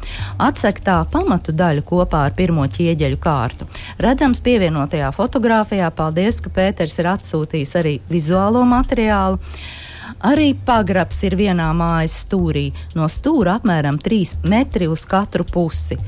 Atsek 0.40 0.80
tā 0.87 0.96
pamatu 1.12 1.52
daļu 1.52 1.84
kopā 1.84 2.22
ar 2.30 2.38
pirmo 2.40 2.64
ķieģeļu 2.64 3.20
kārtu. 3.28 3.68
Redzams, 4.00 4.40
pievienotajā 4.40 5.12
fotografijā, 5.12 5.92
paldies, 5.92 6.40
ka 6.40 6.56
Pēters 6.62 6.96
ir 6.96 7.12
atsūtījis 7.12 7.76
arī 7.82 7.96
vizuālo 8.08 8.64
materiālu. 8.64 9.37
Arī 10.32 10.54
pagrabs 10.56 11.20
ir 11.28 11.37
vienā 11.37 11.68
mājas 11.76 12.22
stūrī, 12.25 12.70
no 12.96 13.12
stūra 13.12 13.60
apmēram 13.60 14.00
3 14.00 14.46
metri 14.49 14.88
uz 14.88 15.04
katru 15.04 15.44
pusi. 15.44 16.00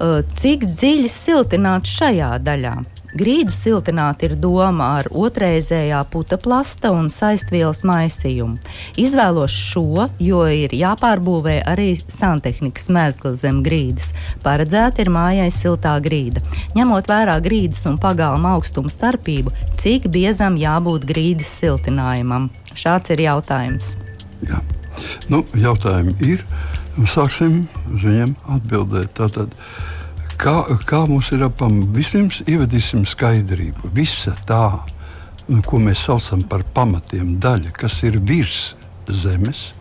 Eh, 0.00 0.22
cik 0.32 0.64
dziļi 0.66 1.08
siltināt 1.10 1.88
šajā 1.88 2.34
daļā. 2.42 2.76
Grīdu 3.12 3.52
siltināt 3.52 4.22
ir 4.24 4.38
doma 4.40 4.86
ar 4.96 5.08
otrreizējā 5.12 5.98
puta 6.08 6.38
plasta 6.40 6.88
un 6.96 7.10
saistvielas 7.12 7.82
maisījumu. 7.84 8.56
Izvēlos 8.96 9.52
šo, 9.52 10.06
jo 10.16 10.40
ir 10.48 10.72
jāpārbūvē 10.72 11.58
arī 11.68 11.90
santehnikas 12.08 12.88
mēsla 12.88 13.34
zem 13.36 13.60
grīdas. 13.66 14.14
Paredzēta 14.46 15.04
ir 15.04 15.12
mājai 15.12 15.50
siltā 15.52 15.98
grīda. 16.00 16.40
Ņemot 16.72 17.12
vērā 17.12 17.36
grīdas 17.44 17.84
un 17.90 18.00
pagalma 18.00 18.56
augstuma 18.56 18.88
starpību, 18.88 19.52
cik 19.76 20.08
biezam 20.08 20.56
jābūt 20.56 21.04
grīdas 21.04 21.52
siltinājumam? 21.60 22.48
Šāds 22.72 23.12
ir 23.12 23.26
jautājums. 23.28 23.92
Jā. 24.48 24.64
Nu, 25.28 25.44
jautājumi 25.52 26.16
ir. 26.32 26.46
Sāksim 27.08 27.62
uz 27.92 28.04
viņiem 28.04 28.34
atbildēt. 28.52 29.14
Tātad, 29.16 29.54
kā, 30.40 30.56
kā 30.88 31.04
mums 31.08 31.32
ir 31.32 31.46
apam, 31.46 31.82
vispirms 31.96 32.42
ievedīsim 32.46 33.06
skaidrību. 33.08 33.92
Visa 33.96 34.36
tā 34.48 34.66
ko 35.66 35.80
mēs 35.82 36.06
saucam 36.06 36.42
par 36.48 36.62
pamatiem, 36.74 37.36
daļa, 37.42 37.72
kas 37.76 38.02
ir 38.06 38.18
virs 38.22 38.74
zemes, 39.10 39.72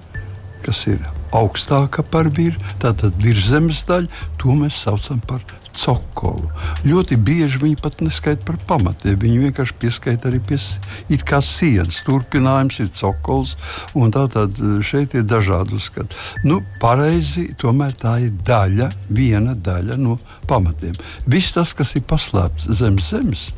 kas 0.65 0.85
ir 0.89 1.03
augstāka 1.37 2.03
par 2.03 2.29
virsmu, 2.33 2.77
tātad 2.83 3.17
virsmas 3.23 3.83
daļa, 3.87 4.21
to 4.41 4.55
mēs 4.57 4.83
saucam 4.85 5.21
par 5.27 5.43
cokolu. 5.81 6.49
Ļoti 6.85 7.17
bieži 7.21 7.59
viņi 7.61 7.77
pat 7.81 8.01
neskaita 8.03 8.45
par 8.47 8.57
pamatiem. 8.69 9.17
Viņi 9.21 9.39
vienkārši 9.45 9.77
pieskaita 9.81 10.29
arī 10.29 10.41
pie 10.43 10.59
sienas. 10.59 12.01
Turpinājums 12.05 12.81
ir 12.83 12.91
cokols, 12.95 13.55
un 13.97 14.13
tā 14.13 14.27
tad 14.31 14.57
e, 14.59 14.73
šeit 14.85 15.15
ir 15.17 15.25
dažādi 15.29 15.75
uzskati. 15.77 16.17
Nu, 16.47 16.61
pareizi, 16.81 17.47
tomēr 17.61 17.95
tā 17.97 18.17
ir 18.25 18.35
daļa, 18.47 18.89
viena 19.09 19.55
daļa 19.55 19.97
no 20.01 20.17
pamatiem. 20.49 20.97
Viss 21.31 21.55
tas, 21.55 21.73
kas 21.77 21.95
ir 21.95 22.05
paslēpts 22.09 22.69
zem 22.81 22.99
zemes, 23.01 23.49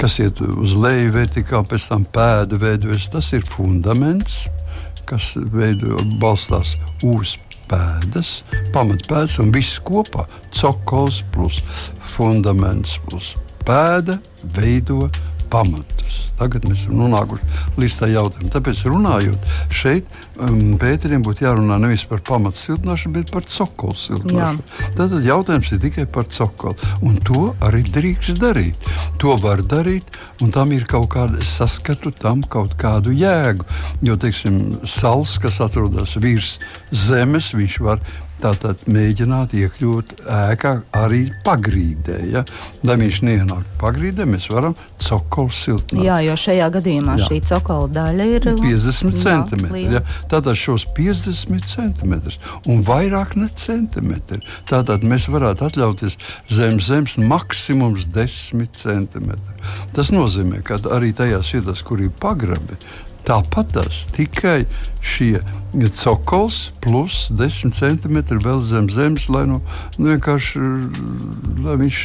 kas 0.00 0.18
iet 0.22 0.40
uz 0.40 0.74
leju 0.76 1.14
vertikāli, 1.18 1.70
pēc 1.70 1.90
tam 1.92 2.06
pēda 2.14 2.60
veidojas, 2.60 3.10
tas 3.12 3.32
ir 3.36 3.46
fundaments 3.46 4.44
kas 5.10 5.32
veido, 5.54 5.98
balstās 6.22 6.76
uz 7.06 7.34
pēdas, 7.70 8.40
pamatpēdas 8.74 9.38
un 9.42 9.52
viss 9.54 9.80
kopā- 9.82 10.26
cokols 10.58 11.22
plus 11.34 11.62
fundaments 12.14 12.98
plus. 13.06 13.34
Pēda 13.66 14.18
veido 14.56 15.10
pamatus. 15.50 16.18
Tagad 16.40 16.64
mēs 16.68 16.84
esam 16.86 16.96
nonākuši 17.02 17.76
līdz 17.80 17.96
tā 18.00 18.08
jautājumam. 18.10 18.52
Tāpēc 18.54 18.82
runājot 18.88 19.50
šeit, 19.76 20.14
um, 20.40 20.78
Pēterim 20.80 21.24
būtu 21.26 21.44
jārunā 21.44 21.76
nevis 21.82 22.06
par 22.08 22.22
pamatu 22.24 22.56
siltināšanu, 22.56 23.12
bet 23.18 23.32
par 23.34 23.44
cokolu 23.44 23.98
siltināšanu. 24.00 24.64
Tad 24.96 25.16
jautājums 25.26 25.72
ir 25.74 25.82
tikai 25.82 26.06
par 26.08 26.30
cokolu. 26.32 26.90
Un 27.04 27.18
to 27.26 27.50
arī 27.66 27.82
drīkst 27.84 28.40
darīt. 28.40 28.80
To 29.20 29.36
var 29.42 29.60
darīt, 29.60 30.08
un 30.40 30.54
tam 30.54 30.72
ir 30.72 30.88
kaut 30.88 31.10
kāda 31.12 31.44
saskatu, 31.44 32.14
tam 32.16 32.40
kaut 32.48 32.78
kādu 32.80 33.12
jēgu. 33.12 33.68
Jo, 34.06 34.16
teiksim, 34.20 34.58
sals, 34.88 35.36
kas 35.42 35.60
atrodas 35.60 36.16
virs 36.20 36.56
zemes, 36.90 37.52
viņš 37.56 37.80
var 37.84 38.00
Tātad 38.40 38.86
mēģināt 38.88 39.52
iekļūt 39.56 40.14
ēkā 40.24 40.72
arī 40.96 41.26
pagrīdē. 41.44 42.18
Ja? 42.32 42.42
Lai 42.88 42.96
viņš 43.00 43.18
neienāktu 43.26 43.74
pagrīdē, 43.80 44.24
mēs 44.28 44.48
varam 44.52 44.76
cokolu 45.02 45.52
siltināt. 45.52 46.04
Jā, 46.06 46.20
jo 46.24 46.36
šajā 46.40 46.68
gadījumā 46.76 47.18
jā. 47.20 47.28
šī 47.28 47.40
cokola 47.50 47.90
daļa 47.98 48.28
ir 48.36 48.48
50 48.62 49.20
cm. 49.20 49.66
Ja? 49.82 50.02
Tātad 50.32 50.56
šos 50.60 50.86
50 50.96 51.68
cm 51.68 52.16
un 52.70 52.80
vairāk 52.86 53.36
ne 53.40 53.50
centimetri. 53.60 54.40
Tātad 54.70 55.04
mēs 55.04 55.28
varētu 55.32 55.68
atļauties 55.68 56.16
zem 56.52 56.80
zemes 56.80 57.18
maksimums 57.20 58.08
10 58.14 58.72
cm. 58.80 59.30
Tas 59.96 60.12
nozīmē, 60.14 60.64
ka 60.64 60.80
arī 60.94 61.12
tajās 61.16 61.52
vietās, 61.54 61.84
kur 61.84 62.00
ir 62.00 62.12
pagrabi, 62.20 62.78
Tāpat 63.30 63.68
tas 63.76 63.98
tikai 64.10 64.64
šie 65.06 65.38
cokols 65.94 66.72
plus 66.82 67.28
10 67.30 67.70
centimetri 67.78 68.40
vēl 68.42 68.58
zem 68.66 68.88
zemes, 68.90 69.28
lai 69.30 69.44
nu, 69.46 69.60
nu 70.02 70.16
lai 71.62 71.76
viņš 71.78 72.00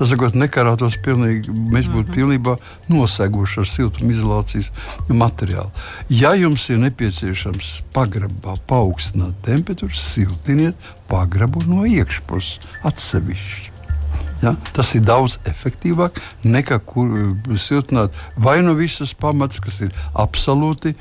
sakot, 0.00 0.34
nekarātos 0.34 0.96
pilnīgi, 1.04 1.54
mēs 1.70 1.86
būtu 1.86 2.08
mhm. 2.10 2.16
pilnībā 2.16 2.56
noseguši 2.90 3.60
ar 3.62 3.70
siltumizolācijas 3.70 4.72
materiālu. 5.14 5.70
Ja 6.10 6.34
jums 6.34 6.66
ir 6.74 6.82
nepieciešams 6.82 7.76
pagrabā 7.94 8.56
paaugstināt 8.66 9.38
temperatūru, 9.46 9.94
siltiniet 9.94 10.90
pagrabu 11.06 11.62
no 11.70 11.86
iekšpuses 11.86 12.58
atsevišķi. 12.82 13.73
Ja? 14.44 14.54
Tas 14.76 14.92
ir 14.96 15.04
daudz 15.06 15.38
efektīvāk 15.48 16.18
nekā 16.44 16.80
kur, 16.84 17.12
eh, 17.18 17.58
siltināt 17.60 18.12
vai 18.36 18.60
nu 18.62 18.74
visas 18.78 19.14
pamats, 19.14 19.60
kas 19.60 19.80
ir 19.80 19.94
absolūti. 20.14 20.94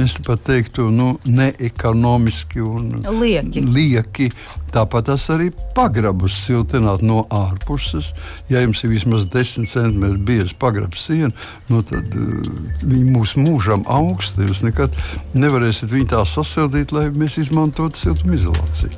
Es 0.00 0.14
pat 0.24 0.40
teiktu, 0.46 0.86
nu, 0.88 1.10
neekonomiski 1.28 2.62
un 2.64 3.02
lieki. 3.20 3.60
lieki. 3.60 4.30
Tāpat 4.74 5.06
tas 5.06 5.28
arī 5.30 5.52
pagrabus 5.76 6.34
siltināt 6.46 7.04
no 7.06 7.22
ārpuses. 7.30 8.10
Ja 8.50 8.64
jums 8.64 8.82
ir 8.82 8.90
vismaz 8.90 9.28
10 9.30 9.68
cm 9.70 10.16
bieza 10.26 10.56
pagrabs 10.58 11.06
siena, 11.06 11.30
nu 11.70 11.82
tad 11.86 12.10
uh, 12.18 12.50
viņi 12.82 13.14
mūs 13.14 13.36
mūžam 13.38 13.86
augsta. 13.86 14.42
Jūs 14.42 14.64
nekad 14.66 14.94
nevarēsiet 15.38 15.94
viņu 15.94 16.10
tā 16.16 16.24
sasildīt, 16.26 16.94
lai 16.94 17.08
mēs 17.14 17.38
izmantotu 17.44 18.02
siltumizolāciju. 18.02 18.92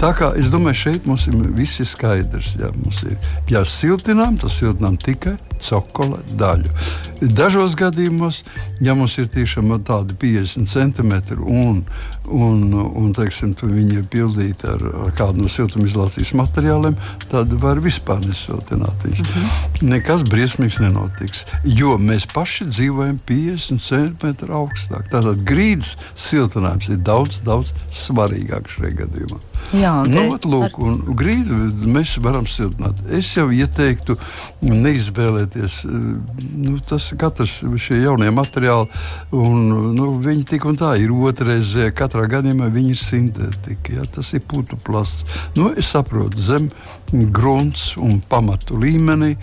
Tā 0.00 0.14
kā 0.16 0.30
es 0.40 0.48
domāju, 0.48 0.78
šeit 0.80 1.04
mums 1.04 1.26
ir 1.28 1.34
viss 1.58 1.82
skaidrs. 1.90 2.54
Jā, 2.56 2.70
mums 2.72 3.02
ir 3.04 3.18
jāsiltinām, 3.52 4.38
tas 4.40 4.54
siltinām 4.56 4.96
tikai 4.96 5.34
cokola 5.60 6.22
daļu. 6.40 6.72
Dažos 7.36 7.74
gadījumos, 7.76 8.38
ja 8.80 8.94
mums 8.96 9.18
ir 9.20 9.28
tiešām 9.28 9.74
tādi 9.84 10.16
50 10.22 10.70
centimetri 10.72 11.36
un, 11.36 11.82
un, 12.32 12.62
un 12.72 13.12
teiksim, 13.12 13.52
viņi 13.60 14.00
ir 14.00 14.08
pildīti 14.08 14.70
ar 14.72 14.86
kādu 15.16 15.44
no 15.44 15.50
siltumizolācijas 15.52 16.32
materiāliem, 16.38 16.96
tad 17.30 17.52
var 17.62 17.80
vispār 17.84 18.20
nesiltināt 18.24 19.04
viņus. 19.04 19.22
Mm 19.24 19.32
-hmm. 19.34 19.90
Nekas 19.90 20.22
briesmīgs 20.22 20.80
nenotiks, 20.80 21.44
jo 21.64 21.96
mēs 21.98 22.26
paši 22.34 22.64
dzīvojam 22.64 23.18
50 23.26 23.78
centimetru 23.78 24.54
augstāk. 24.54 25.08
Tātad 25.10 25.44
grīdas 25.44 25.96
siltinājums 26.14 26.88
ir 26.88 26.96
daudz, 26.96 27.40
daudz 27.44 27.72
svarīgāks 27.92 28.76
šajā 28.76 28.94
gadījumā. 29.04 29.40
Jā, 29.72 30.00
okay. 30.02 30.28
nu, 30.28 30.38
lūk, 30.44 30.78
un 30.78 31.02
grīdu 31.16 31.70
mēs 31.86 32.16
varam 32.22 32.46
siltināt. 32.46 33.00
Es 33.10 33.36
jau 33.36 33.50
ieteiktu 33.50 34.16
neizvēlēties. 34.64 35.80
Nu, 36.60 36.76
tas 36.86 37.10
katrs 37.20 37.58
šie 37.80 38.00
jaunie 38.02 38.30
materiāli, 38.34 38.88
un, 39.36 39.68
nu, 39.96 40.10
viņi 40.22 40.46
tik 40.52 40.66
un 40.68 40.78
tā 40.80 40.94
ir 41.00 41.12
otrreizē. 41.14 41.90
Katrā 41.96 42.26
gadījumā 42.30 42.70
viņi 42.72 42.94
ir 42.94 43.02
sintētika. 43.02 43.98
Ja? 43.98 44.06
Tas 44.16 44.32
ir 44.36 44.44
putu 44.48 44.78
plasts. 44.84 45.24
Nu, 45.56 45.70
es 45.76 45.90
saprotu, 45.94 46.40
zem 46.44 46.70
grunts 47.10 47.96
un 47.98 48.20
pamatu 48.30 48.78
līmenī 48.78 49.34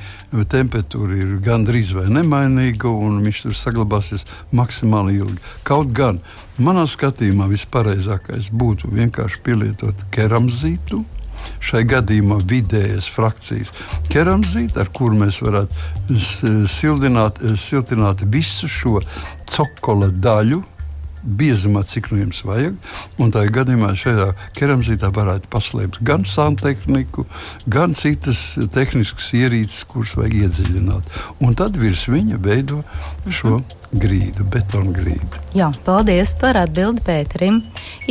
temperatūra 0.47 1.17
ir 1.17 1.38
gandrīz 1.43 1.91
vai 1.97 2.08
nemainīga, 2.13 2.88
un 2.88 3.21
viņš 3.25 3.45
tur 3.45 3.58
saglabāsies 3.58 4.27
maksimāli 4.56 5.17
ilgi. 5.19 5.41
Kaut 5.67 5.91
gan 5.95 6.21
Manā 6.58 6.88
skatījumā 6.89 7.45
vispareizākais 7.51 8.47
būtu 8.49 8.89
vienkārši 8.89 9.43
pielietot 9.45 9.99
keramzītu. 10.10 11.03
Šai 11.63 11.84
gadījumā 11.89 12.39
vidējas 12.47 13.10
frakcijas 13.12 13.73
keramzīta, 14.12 14.86
ar 14.86 14.91
kuru 14.95 15.17
mēs 15.23 15.41
varētu 15.43 16.17
sildināt, 16.71 17.41
siltināt 17.60 18.23
visu 18.32 18.69
šo 18.71 19.02
cokola 19.52 20.10
daļu, 20.13 20.63
biezumā, 21.28 21.84
cik 21.88 22.12
nu 22.12 22.21
jums 22.21 22.43
vajag. 22.47 22.76
Un 23.21 23.34
tā 23.36 23.43
gadījumā 23.52 23.91
šajā 24.00 24.30
keramzītā 24.58 25.10
varētu 25.13 25.50
paslēpt 25.52 26.00
gan 26.08 26.26
santehniku, 26.28 27.26
gan 27.67 27.95
citas 27.97 28.41
tehniskas 28.73 29.32
ierīces, 29.38 29.84
kuras 29.89 30.15
vajag 30.19 30.38
iedziļināt. 30.45 31.10
Un 31.43 31.58
tad 31.58 31.78
virs 31.80 32.08
viņa 32.12 32.39
veido 32.43 32.84
šo 33.28 33.60
grīdu, 33.95 34.45
betonu 34.52 34.91
grīdu. 34.95 35.41
Jā, 35.58 35.69
paldies 35.86 36.34
par 36.39 36.58
atbildi 36.60 37.04
Pēterim. 37.06 37.62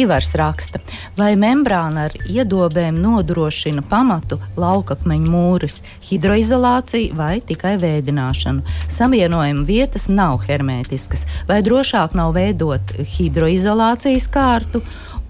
Ivars 0.00 0.32
raksta, 0.38 0.80
vai 1.16 1.34
membrāna 1.40 2.06
ar 2.08 2.16
iedobēm 2.28 2.98
nodrošina 3.00 3.84
pamatu 3.86 4.38
laukakmeņu 4.60 5.32
mūris, 5.32 5.80
hidroizolāciju 6.08 7.16
vai 7.16 7.40
tikai 7.44 7.76
vēdināšanu. 7.82 8.64
Savienojuma 8.92 9.66
vietas 9.68 10.08
nav 10.12 10.44
hermētiskas, 10.48 11.26
vai 11.48 11.62
drošāk 11.64 12.16
nav 12.18 12.34
veidot 12.36 12.96
hidroizolācijas 13.16 14.30
kārtu 14.32 14.82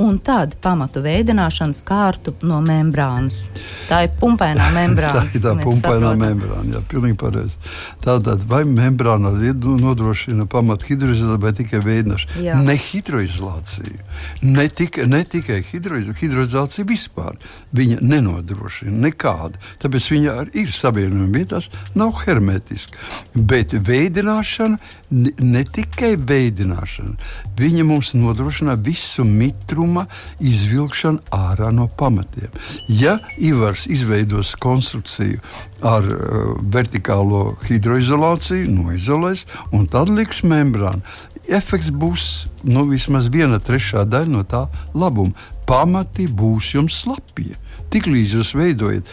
un 0.02 0.18
tad 0.18 0.54
pamatu 0.62 1.00
veidināšanas 1.04 1.80
kārtu 1.86 2.34
no 2.46 2.58
membrānas. 2.64 3.46
Tā 3.88 4.02
ir 4.06 4.12
pumpainā 4.20 4.68
membrāna. 4.76 5.22
tā 5.24 5.38
ir 5.38 5.44
tā 5.44 5.54
pumpainā 5.60 6.12
membrāna, 6.18 6.76
jā, 6.76 6.82
pilnīgi 6.90 7.16
pareizi. 7.20 7.56
Tātad 8.04 8.44
vai 8.48 8.62
membrāna 8.68 9.32
nodrošina 9.32 10.46
pamatu 10.50 10.90
hidroizolāciju 10.90 11.42
vai 11.42 11.54
tikai 11.56 11.80
veidināšanu? 11.84 12.64
Ne 12.66 12.76
hidroizolāciju, 12.80 14.02
ne, 14.42 14.68
tika, 14.68 15.06
ne 15.08 15.22
tikai 15.24 15.62
hidroizolāciju, 15.70 16.20
hidroizolāciju 16.20 16.88
vispār 16.90 17.40
viņa 17.76 18.02
nenodrošina 18.04 18.94
nekādu. 19.06 19.60
Tāpēc 19.82 20.10
viņa 20.12 20.36
ir 20.60 20.74
savienojuma 20.74 21.32
vietās, 21.38 21.70
nav 21.96 22.14
hermetiska. 22.24 23.00
Bet 23.34 23.72
veidināšana, 23.72 24.78
ne 25.10 25.64
tikai 25.70 26.14
veidināšana, 26.18 27.16
viņa 27.58 27.86
mums 27.86 28.12
nodrošina 28.16 28.76
visu 28.86 29.24
mitrumu 29.24 29.85
auguma 29.86 30.06
izvilkšana 30.40 31.30
ārā 31.30 31.70
no 31.72 31.88
pamatiem. 31.88 32.50
Ja 32.88 33.18
Ivars 33.38 33.86
izveidos 33.86 34.54
konstrukciju 34.58 35.40
ar 35.82 36.04
uh, 36.04 36.56
vertikālo 36.62 37.56
hidroizolāciju, 37.66 38.66
noizolēs 38.70 39.46
un 39.72 39.86
tad 39.86 40.08
liks 40.08 40.42
membrānu, 40.42 41.02
efekts 41.48 41.90
būs 41.90 42.46
nu, 42.64 42.86
vismaz 42.90 43.30
viena 43.30 43.60
trešā 43.60 44.04
daļa 44.04 44.32
no 44.32 44.42
tā 44.44 44.66
labuma. 44.94 45.32
Pamati 45.66 46.26
būs 46.28 46.74
jums 46.74 47.02
slapji. 47.02 47.56
Tiklīdz 47.90 48.34
jūs 48.34 48.52
veidojat 48.58 49.06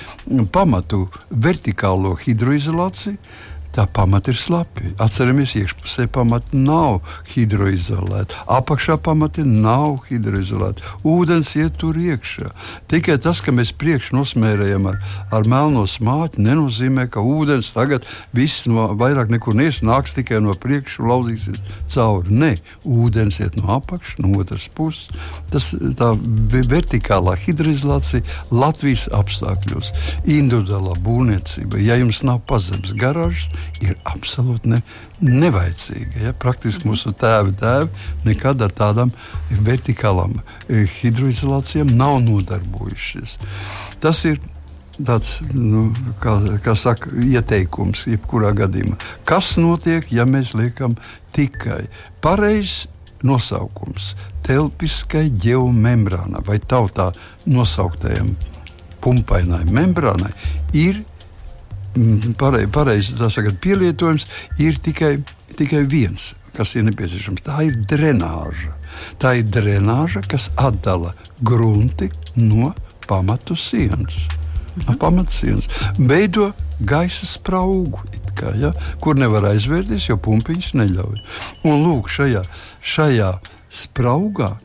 pamatu 0.53 1.05
vertikālo 1.29 2.15
hidroizolāciju, 2.17 3.17
tā 3.73 3.85
pamata 3.89 4.31
ir 4.31 4.37
slapja. 4.39 4.91
Atceramies, 5.01 5.55
iekšpusē 5.57 6.05
pamata 6.13 6.53
nav 6.57 7.01
hidroizolēta, 7.33 8.45
apakšā 8.51 8.97
pamata 9.03 9.45
nav 9.47 10.03
hidroizolēta. 10.09 10.83
Ūdens 11.07 11.53
iet 11.57 11.79
tur 11.81 11.97
iekšā. 11.97 12.51
Tikai 12.91 13.17
tas, 13.23 13.41
ka 13.43 13.53
mēs 13.55 13.73
priekšā 13.79 14.15
nosmērējam 14.17 14.87
ar, 14.91 14.99
ar 15.33 15.49
melno 15.49 15.85
smāķi, 15.89 16.43
nenozīmē, 16.45 17.07
ka 17.13 17.23
ūdens 17.23 17.73
tagad 17.73 18.05
viss 18.35 18.67
no 18.69 18.91
vairāk 18.99 19.33
nekur 19.33 19.57
nāks 19.57 20.15
tikai 20.17 20.41
no 20.43 20.53
priekšā 20.53 21.01
un 21.03 21.09
lauzīsies 21.11 21.61
cauri. 21.93 22.33
Nē, 22.43 22.51
ūdens 22.85 23.39
iet 23.41 23.57
no 23.59 23.73
apakšas, 23.77 24.19
no 24.21 24.33
otras 24.39 24.67
puses. 24.73 25.09
Tas 25.51 25.71
tā 25.97 26.13
vertikālā 26.69 27.35
hidroizolācija 27.41 28.23
Latvijas 28.53 29.07
apstākļos, 29.13 29.91
individuālā 30.29 30.95
būvniecība, 31.03 31.81
ja 31.81 31.97
jums 31.99 32.23
nav 32.25 32.41
pazemes 32.49 32.93
garāžas, 32.97 33.49
ir 33.83 33.97
absolūti 34.09 34.71
ne, 34.73 34.81
nevajadzīga. 35.23 36.23
Ja? 36.27 36.33
Praktiski 36.39 36.87
mūsu 36.89 37.13
tēvi 37.17 37.55
tēvi 37.59 38.27
nekad 38.27 38.63
ar 38.65 38.73
tādām 38.77 39.13
vertikālām 39.51 40.39
eh, 40.39 40.87
hidroizolācijām 41.01 41.93
nav 41.97 42.19
nodarbojušies. 42.25 43.37
Tas 44.03 44.23
ir 44.29 44.41
tāds 45.01 45.39
nu, 45.53 45.87
kā, 46.21 46.37
kā 46.63 46.75
saka, 46.77 47.11
ieteikums, 47.17 48.05
jebkurā 48.11 48.53
gadījumā. 48.57 48.97
Kas 49.27 49.55
notiek, 49.57 50.11
ja 50.13 50.27
mēs 50.29 50.53
liekam 50.57 50.97
tikai 51.33 51.85
pareizs 52.21 52.87
nosaukums 53.23 54.13
telpiskai 54.43 55.29
geomembrānai 55.39 56.43
vai 56.45 56.59
tautā 56.59 57.09
nosauktajam 57.47 58.33
pumpainai 59.03 59.63
membrānai 59.71 60.31
ir 60.75 60.99
pareizi 62.37 62.69
pareiz, 62.73 63.11
pielietojums, 63.61 64.27
ir 64.59 64.79
tikai, 64.83 65.17
tikai 65.57 65.83
viens, 65.89 66.33
kas 66.57 66.75
ir 66.75 66.87
nepieciešams. 66.89 67.43
Tā 67.45 67.59
ir 67.67 67.77
drenāža. 67.89 68.73
Tā 69.21 69.35
ir 69.39 69.49
drenāža, 69.49 70.23
kas 70.29 70.49
atdala 70.57 71.13
grunti 71.41 72.11
no 72.35 72.73
pamatu 73.07 73.55
sienas. 73.55 74.15
Mhm. 74.73 74.97
Pamatsienas 74.97 75.67
veido 75.99 76.51
gaisa 76.81 77.27
spraugu, 77.29 78.01
kā, 78.33 78.55
ja, 78.57 78.71
kur 79.01 79.15
nevar 79.15 79.45
aizvērties, 79.51 80.09
jo 80.09 80.17
pumpiņas 80.17 80.73
neļauj. 80.79 81.19
Un 81.69 81.83
lūk, 81.85 82.09
šajā, 82.09 82.41
šajā 82.81 83.29
spraugā 83.69 84.55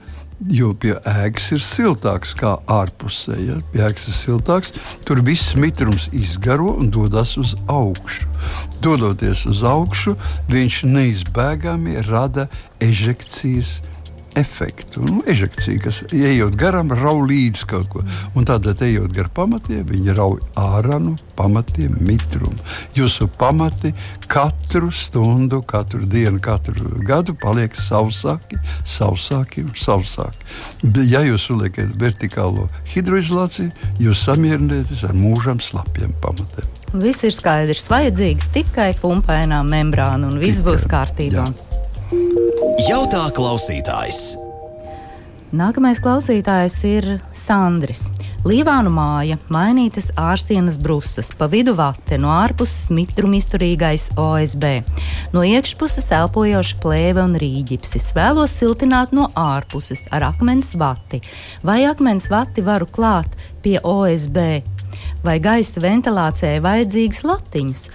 Jo 0.46 0.70
pie 0.78 0.92
ēkas 1.02 1.48
ir 1.56 1.62
siltāks 1.66 2.30
kā 2.38 2.52
ārpusē. 2.70 3.34
Ja? 3.42 3.56
Pie 3.72 3.82
ēkas 3.88 4.06
ir 4.12 4.14
siltāks, 4.14 4.70
tur 5.02 5.18
viss 5.26 5.56
mitrums 5.58 6.06
izgaro 6.14 6.76
un 6.78 6.92
dodas 6.94 7.34
uz 7.40 7.56
augšu. 7.66 8.28
Dodoties 8.84 9.42
uz 9.50 9.64
augšu, 9.66 10.14
viņš 10.52 10.84
neizbēgami 10.86 11.98
rada 12.06 12.46
ežekcijas 12.78 13.80
efektu. 14.38 15.02
Nu, 15.06 15.20
ežekcija, 15.28 15.82
kas 15.82 16.02
ejot 16.14 16.56
garām, 16.58 16.92
rauj 16.94 17.26
līdzi 17.28 17.68
kaut 17.70 17.88
ko. 17.92 18.02
Un 18.38 18.46
tādēļ, 18.48 18.84
ejot 18.88 19.14
gar 19.16 19.30
pamatiem, 19.34 19.84
viņi 19.88 20.16
rauj 20.16 20.40
ārā 20.58 21.00
no 21.02 21.16
pamatiem 21.38 21.96
mitrumu. 22.04 22.56
Jūsu 22.96 23.28
pamati 23.38 23.92
katru 24.30 24.90
stundu, 24.94 25.60
katru 25.66 26.06
dienu, 26.06 26.40
katru 26.42 26.98
gadu 27.06 27.34
paliek 27.38 27.74
sausāki, 27.88 28.58
sausāki 28.86 29.64
un 29.66 29.74
sausāki. 29.78 30.48
Ja 31.08 31.22
jūs 31.26 31.48
uzliekat 31.52 31.94
vertikālo 32.00 32.68
hidroizolāciju, 32.92 33.70
jūs 34.02 34.26
samierināties 34.26 35.06
ar 35.08 35.16
mūžam 35.16 35.62
slapjiem 35.62 36.14
pamatiem. 36.22 36.68
Viss 36.98 37.24
ir 37.26 37.34
skaidrs, 37.36 37.88
vajadzīga 37.90 38.52
tikai 38.54 38.92
pumpainā 39.02 39.60
membrāna 39.66 40.30
un 40.30 40.38
viss 40.40 40.62
tikai, 40.62 40.70
būs 40.72 40.86
kārtībā. 40.88 41.48
Jā. 41.48 41.67
Jautā 42.88 43.26
klausītājs. 43.36 44.18
Nākamais 45.52 45.98
klausītājs 46.00 46.76
ir 46.88 47.08
Sandris. 47.36 48.06
Līvānu 48.48 48.88
māja, 48.96 49.36
mainītas 49.52 50.08
ārsienas 50.16 50.78
brusas, 50.80 51.34
pa 51.36 51.50
vidu 51.52 51.74
vate, 51.76 52.16
no 52.16 52.30
ārpuses 52.32 52.88
mitrumizturīgais 52.96 54.08
OSB, 54.16 54.64
no 55.36 55.44
iekšpuses 55.44 56.08
elpojoša 56.16 56.80
plēve 56.80 57.26
un 57.28 57.36
rīģipsis. 57.44 58.08
Vēlos 58.16 58.56
siltināt 58.56 59.12
no 59.12 59.28
ārpuses 59.36 60.06
ar 60.08 60.30
akmens 60.30 60.72
vati. 60.80 61.20
Vai 61.60 61.82
akmens 61.92 62.30
vati 62.32 62.64
varu 62.64 62.88
klāt 62.88 63.36
pie 63.60 63.76
OSB, 63.84 64.44
vai 65.28 65.40
gaisa 65.44 65.84
ventilācijai 65.84 66.60
vajadzīgas 66.64 67.26
latiņas? 67.34 67.88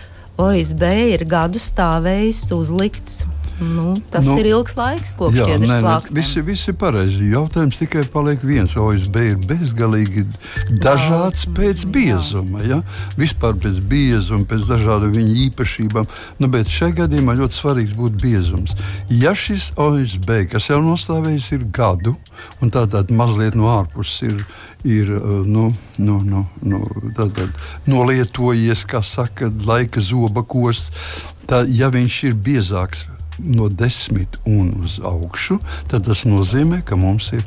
OSB 0.43 0.91
ir 1.15 1.25
gadu 1.29 1.61
stāvējis 1.61 2.51
uzlikts 2.53 3.23
Nu, 3.61 3.93
tas 4.11 4.25
nu, 4.25 4.37
ir 4.41 4.49
ilgs 4.49 4.73
laiks, 4.77 5.13
kopš 5.19 5.43
šķiedras 5.43 5.73
plāksnēm. 5.83 6.17
Visi, 6.17 6.41
visi 6.45 6.73
pareizi. 6.77 7.29
Jautājums 7.33 7.77
tikai 7.77 8.03
paliek 8.13 8.41
viens. 8.45 8.73
OSB 8.79 9.19
ir 9.27 9.37
bezgalīgi 9.45 10.25
dažāds 10.81 11.43
Daudz, 11.43 11.45
pēc 11.57 11.85
biezuma. 11.93 12.63
Ja? 12.65 12.81
Vispār 13.19 13.55
pēc 13.61 13.79
biezuma, 13.89 14.47
pēc 14.49 14.65
dažādām 14.71 15.13
viņa 15.15 15.37
īpašībām. 15.47 16.09
Nu, 16.41 16.49
bet 16.53 16.71
šajā 16.73 16.97
gadījumā 17.03 17.37
ļoti 17.39 17.59
svarīgs 17.59 17.95
būtu 17.97 18.21
biezums. 18.23 18.75
Ja 19.13 19.35
šis 19.37 19.71
OSB, 19.79 20.43
kas 20.51 20.71
jau 20.71 20.81
nostāvējis 20.83 21.53
ir 21.59 21.65
gadu, 21.73 22.17
un 22.61 22.73
tādā 22.73 23.05
mazliet 23.13 23.57
no 23.59 23.71
ārpuses 23.77 24.21
ir 24.31 24.45
ir 24.83 25.07
uh, 25.15 25.45
nu, 25.47 25.69
nu, 25.95 26.17
nu, 26.27 26.41
nu, 26.59 26.79
tātad, 27.15 27.53
nolietojies, 27.87 28.83
kā 28.83 28.99
saka, 28.99 29.47
laika 29.63 30.03
zoba 30.03 30.43
kosts. 30.43 30.91
Tā, 31.47 31.63
ja 31.71 31.87
viņš 31.91 32.17
ir 32.27 32.35
biezāks 32.35 33.05
no 33.39 33.69
desmit 33.69 34.37
un 34.49 34.71
uz 34.83 34.99
augšu, 35.03 35.59
tad 35.91 36.07
tas 36.07 36.25
nozīmē, 36.29 36.83
ka 36.85 36.97
mums 36.99 37.31
ir 37.35 37.45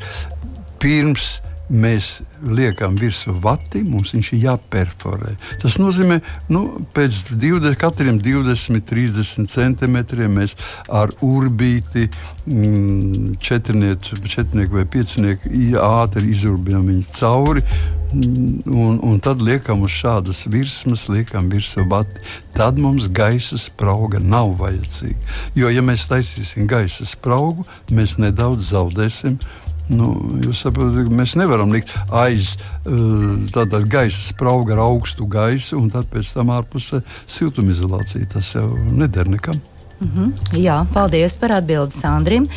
pirms 0.82 1.36
mēs 1.70 2.20
liekam 2.46 2.94
virsū 2.98 3.34
vati, 3.42 3.82
mums 3.86 4.12
viņš 4.14 4.30
ir 4.34 4.42
jāperforē. 4.44 5.32
Tas 5.62 5.78
nozīmē, 5.82 6.20
ka 6.22 6.54
nu, 6.54 6.62
pēc 6.94 7.24
20, 7.32 7.74
katriem 7.80 8.20
20, 8.22 8.84
30 8.86 9.50
centimetriem 9.50 10.38
mēs 10.38 10.54
ar 10.86 11.10
urbīti, 11.26 12.06
mm, 12.46 13.36
četrnieku 13.42 14.78
vai 14.78 14.86
piecinieku 14.86 15.50
ātri 15.82 16.30
izurbjam 16.36 16.86
viņu 16.86 17.06
cauri. 17.18 17.66
Mm, 18.14 18.62
un, 18.70 19.00
un 19.02 19.18
tad 19.20 19.42
liekam 19.42 19.82
uz 19.82 19.90
šādas 19.90 20.44
virsmas, 20.46 21.08
liekam 21.10 21.50
virsū 21.50 21.82
vati. 21.90 22.22
Tad 22.54 22.78
mums 22.78 23.10
gaisa 23.10 23.58
sprauga 23.58 24.22
nav 24.22 24.54
vajadzīga. 24.60 25.34
Jo, 25.58 25.72
ja 25.74 25.82
mēs 25.82 26.06
taisīsim 26.06 26.70
gaisa 26.70 27.04
spraugu, 27.08 27.66
mēs 27.90 28.16
nedaudz 28.22 28.70
zaudēsim 28.70 29.40
Nu, 29.88 30.16
jūs 30.42 30.64
saprotat, 30.64 31.10
mēs 31.14 31.36
nevaram 31.38 31.70
likt 31.70 31.92
aiz 32.10 32.56
uh, 32.56 33.36
tāda 33.54 33.82
gaisa 33.86 34.24
sprauga 34.26 34.74
ar 34.74 34.82
augstu 34.88 35.28
gaisu 35.30 35.78
un 35.78 35.90
tad 35.92 36.08
pēc 36.10 36.32
tam 36.34 36.50
ārpusē 36.56 37.02
siltumizolācija. 37.26 38.26
Tas 38.34 38.54
jau 38.56 38.66
neder 38.90 39.30
nekam. 39.30 39.60
Mm 40.00 40.10
-hmm. 40.14 40.32
Jā, 40.58 40.86
paldies 40.92 41.36
par 41.36 41.52
atbildi 41.52 41.94
Sandrim. 41.94 42.48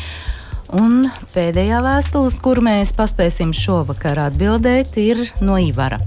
Un 0.72 1.10
pēdējā 1.34 1.80
vēstule, 1.82 2.30
kuru 2.42 2.62
mēs 2.62 2.92
paspēsim 2.94 3.52
šovakar 3.52 4.18
atbildēt, 4.18 4.96
ir 4.96 5.32
no 5.40 5.58
Ivara. 5.58 5.98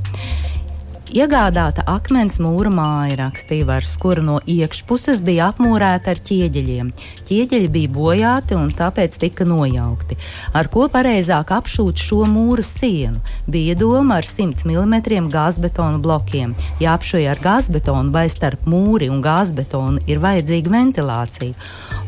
Iegādāta 1.14 1.84
akmens 1.86 2.40
mūra 2.42 2.72
māja, 2.74 3.20
rakstīja 3.20 3.68
Vars, 3.70 3.92
kura 4.02 4.24
no 4.26 4.40
iekšpuses 4.50 5.20
bija 5.22 5.52
apmūrēta 5.52 6.10
ar 6.10 6.22
ķieģeļiem. 6.26 6.88
Ķieģeļi 7.28 7.68
bija 7.76 7.92
bojāti 7.94 8.58
un 8.58 8.72
tāpēc 8.74 9.20
tika 9.22 9.46
nojaukti. 9.46 10.18
Ar 10.58 10.72
ko 10.74 10.88
pareizāk 10.90 11.54
apšūt 11.54 12.02
šo 12.02 12.24
mūra 12.32 12.66
sienu? 12.66 13.22
Bija 13.46 13.76
doma 13.78 14.18
ar 14.24 14.26
100 14.26 14.66
mm 14.66 15.30
gāzbetonu 15.36 16.02
blokiem. 16.02 16.58
Ja 16.82 16.96
apšoja 16.98 17.36
ar 17.36 17.44
gāzbetonu 17.46 18.10
vai 18.18 18.26
starp 18.34 18.66
mūri 18.66 19.12
un 19.14 19.22
gāzbetonu 19.22 20.02
ir 20.10 20.24
vajadzīga 20.24 20.74
ventilācija. 20.80 21.54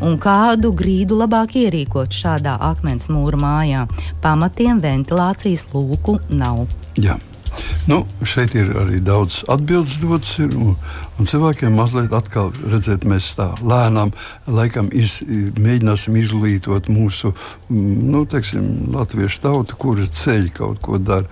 Un 0.01 0.17
kādu 0.17 0.73
grīdu 0.73 1.21
labāk 1.21 1.53
ierīkot 1.61 2.09
šādā 2.09 2.57
akmens 2.71 3.13
mūra 3.13 3.37
mājā? 3.45 3.85
Pamatiem 4.25 4.81
ventilācijas 4.81 5.69
lūku 5.77 6.17
nav. 6.33 6.65
Jā. 6.97 7.21
Nu, 7.87 8.03
šeit 8.25 8.55
ir 8.57 8.71
arī 8.81 8.99
daudz 9.05 9.43
atbildes 9.51 9.99
dotas. 10.01 10.37
Ir, 10.41 10.55
un, 11.19 11.29
cilvēkiem 11.29 11.75
mazliet 11.77 12.13
atkal 12.15 12.51
redzēt, 12.71 13.05
mēs 13.07 13.33
tā 13.37 13.51
lēnām 13.61 14.13
laikam 14.47 14.89
iz, 14.95 15.19
mēģināsim 15.25 16.17
izglītot 16.21 16.89
mūsu 16.91 17.33
mm, 17.33 17.93
nu, 18.11 18.25
teiksim, 18.29 18.91
latviešu 18.95 19.45
tautu, 19.47 19.79
kura 19.79 20.09
ceļ 20.09 20.51
kaut 20.55 20.83
ko 20.85 21.01
dara. 21.01 21.29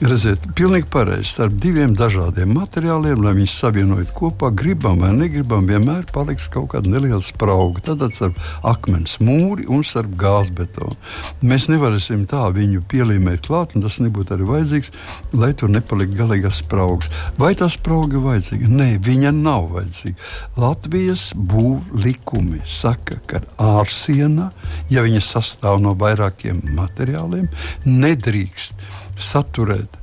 Redziet, 0.00 0.46
pilnīgi 0.56 0.86
pareizi. 0.88 1.28
Starp 1.28 1.58
diviem 1.60 1.92
dažādiem 1.92 2.54
materiāliem, 2.56 3.20
lai 3.20 3.34
viņus 3.36 3.56
savienojot 3.60 4.14
kopā, 4.16 4.48
gribam 4.56 5.02
vai 5.02 5.10
negribam, 5.12 5.66
vienmēr 5.68 6.06
paliks 6.08 6.46
kaut 6.48 6.70
kāda 6.72 6.88
neliela 6.88 7.20
sprauga. 7.20 7.82
Tad 7.90 8.06
starp 8.16 8.38
akmens 8.64 9.18
mūri 9.20 9.66
un 9.68 9.84
starp 9.84 10.14
gāzbetonu. 10.16 10.96
Mēs 11.44 11.68
nevarēsim 11.68 12.22
tā 12.30 12.46
viņu 12.56 12.80
pielīmēt 12.88 13.44
klāt, 13.44 13.76
un 13.76 13.84
tas 13.84 13.98
nebūtu 14.00 14.38
arī 14.38 14.48
vajadzīgs, 14.48 14.88
lai 15.36 15.52
tur 15.52 15.68
nepaliktu 15.74 16.16
galīgas 16.22 16.62
spraugas. 16.64 17.12
Vai 17.36 17.52
tā 17.60 17.68
sprauga 17.68 18.16
ir 18.16 18.24
vajadzīga? 18.24 18.72
Nē, 18.72 18.88
viņa 19.20 19.32
nav 19.36 19.68
vajadzīga. 19.74 20.28
Latvijas 20.60 21.30
būvlikumi 21.36 22.62
saka, 22.64 23.20
ka 23.28 23.42
ārsiena, 23.60 24.50
ja 24.90 25.04
viņa 25.04 25.20
sastāv 25.24 25.80
no 25.84 25.94
vairākiem 25.98 26.62
materiāliem, 26.76 27.48
nedrīkst 27.84 28.86
saturēt 29.20 29.98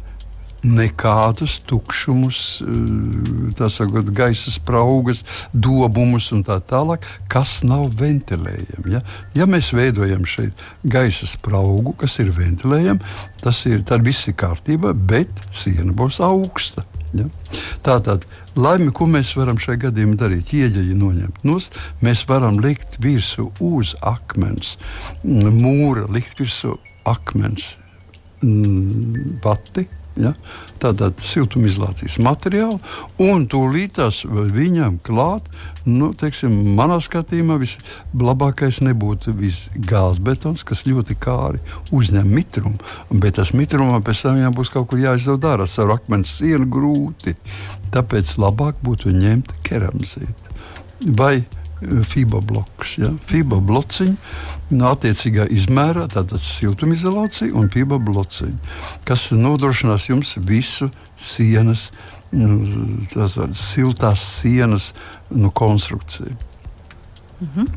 nekādus 0.67 1.59
tukšumus, 1.69 2.61
eh, 2.65 3.69
sakot, 3.69 4.09
gaisa 4.13 4.51
spraugas, 4.51 5.23
dobumus 5.53 6.31
un 6.33 6.43
tā 6.43 6.59
tālāk, 6.59 7.05
kas 7.29 7.61
nav 7.63 7.93
ventilējami. 7.97 8.91
Ja, 8.91 9.01
ja 9.37 9.45
mēs 9.45 9.71
veidojam 9.71 10.25
šeit 10.25 10.53
gaisa 10.83 11.29
spraugu, 11.29 11.95
kas 11.97 12.19
ir 12.19 12.33
ventilējama, 12.33 12.99
tas 13.41 13.65
ir 13.65 13.85
tad 13.85 14.03
viss 14.03 14.27
ir 14.27 14.33
kārtībā, 14.33 14.93
bet 14.93 15.29
siena 15.53 15.93
būs 15.93 16.19
augsta. 16.19 16.83
Ja? 17.15 17.27
Tātad, 17.85 18.25
laimi, 18.59 18.91
ko 18.95 19.07
mēs 19.09 19.33
varam 19.37 19.59
šajā 19.61 19.87
gadījumā 19.87 20.17
darīt? 20.19 20.53
Ieģeļi 20.57 20.97
noņemt 20.97 21.43
nost, 21.47 21.77
mēs 22.03 22.25
varam 22.29 22.59
likt 22.63 22.99
virsū 23.03 23.49
uz 23.63 23.95
akmens 24.01 24.75
mūra, 25.23 26.07
likt 26.11 26.41
virsū 26.43 26.75
akmens 27.07 27.75
pati. 29.43 29.87
Ja? 30.17 30.33
Tātad 30.81 31.19
siltumizolācijas 31.23 32.17
materiāli, 32.23 32.77
un 33.23 33.45
tūlītās 33.49 34.23
viņam 34.27 34.99
klāt, 35.05 35.47
nu, 35.87 36.11
teiksim, 36.17 36.53
manā 36.77 36.99
skatījumā 37.03 37.57
vislabākais 37.61 38.81
nebūtu 38.85 39.33
gāzbetons, 39.89 40.65
kas 40.67 40.85
ļoti 40.89 41.17
kāri 41.21 41.61
uzņem 41.95 42.29
mitrumu, 42.29 42.77
bet 43.11 43.37
tas 43.39 43.53
mitrumam 43.57 44.03
pēc 44.05 44.25
tam 44.27 44.41
būs 44.57 44.73
kaut 44.73 44.89
kur 44.91 45.01
jāizdod 45.01 45.45
ārā 45.47 45.67
ar 45.67 45.95
akmens 45.97 46.37
sienu 46.39 46.67
grūti. 46.69 47.37
Tāpēc 47.93 48.35
labāk 48.41 48.81
būtu 48.83 49.13
ņemt 49.15 49.53
keramzīti. 49.63 50.55
Vai 51.17 51.45
FIBA 51.81 52.41
blokus. 52.41 52.97
Ja? 53.01 53.11
FIBA 53.29 53.59
blociņi 53.69 54.15
no 54.77 54.91
attiecīgā 54.95 55.47
izmērā, 55.53 56.07
tātad 56.11 56.41
siltumizolācija 56.43 57.53
un 57.57 57.69
FIBA 57.73 57.99
blociņi, 58.03 58.57
kas 59.07 59.29
nodrošinās 59.35 60.09
jums 60.09 60.35
visu 60.47 60.89
sienas, 61.19 61.91
nu, 62.33 62.59
tās 63.13 63.37
siltās 63.61 64.25
sienas 64.41 64.91
nu, 65.29 65.51
konstrukciju. 65.51 66.35
Mm 67.39 67.47
-hmm. 67.55 67.67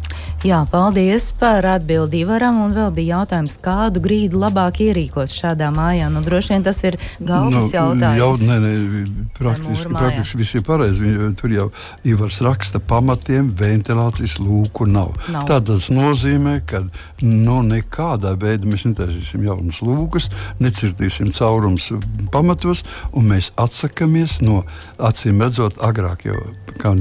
Jā, 0.41 0.67
paldies 0.71 1.33
par 1.33 1.67
atbildi 1.67 2.23
Ivaram. 2.25 2.61
Un 2.65 2.73
vēl 2.73 2.91
bija 2.91 3.19
jautājums, 3.19 3.59
kādu 3.61 4.01
grīdu 4.01 4.39
labāk 4.41 4.81
ierīkot 4.81 5.29
šādā 5.29 5.69
mājā. 5.75 6.09
Nu, 6.09 6.23
droši 6.25 6.55
vien 6.55 6.63
tas 6.63 6.85
ir 6.85 6.97
galvas 7.19 7.65
nu, 7.65 7.71
jautājums. 7.73 8.19
Jau, 8.19 8.31
nē, 8.49 8.57
nē, 8.65 9.05
praktiski, 9.39 9.93
praktiski 9.93 10.39
viss 10.41 10.55
ir 10.55 10.63
pareizi. 10.63 11.35
Tur 11.37 11.51
jau 11.53 11.71
Ivars 12.05 12.41
raksta, 12.41 12.79
pamatiem 12.79 13.51
ventilācijas 13.59 14.39
lūku 14.39 14.87
nav. 14.87 15.13
nav. 15.29 15.45
Tā 15.45 15.61
tas 15.61 15.91
nozīmē, 15.91 16.61
ka 16.67 16.81
nu, 17.21 17.61
nekādā 17.63 18.33
veidā 18.33 18.65
mēs 18.65 18.87
netaisīsim 18.89 19.45
jaunas 19.45 19.83
lūkas, 19.85 20.31
necirtīsim 20.61 21.33
caurums 21.37 21.93
pamatos, 22.33 22.85
un 23.13 23.29
mēs 23.35 23.53
atsakāmies 23.57 24.41
no 24.41 24.65
acīm 24.99 25.43
redzot, 25.43 25.77
agrāk 25.85 26.25
jau 26.25 26.41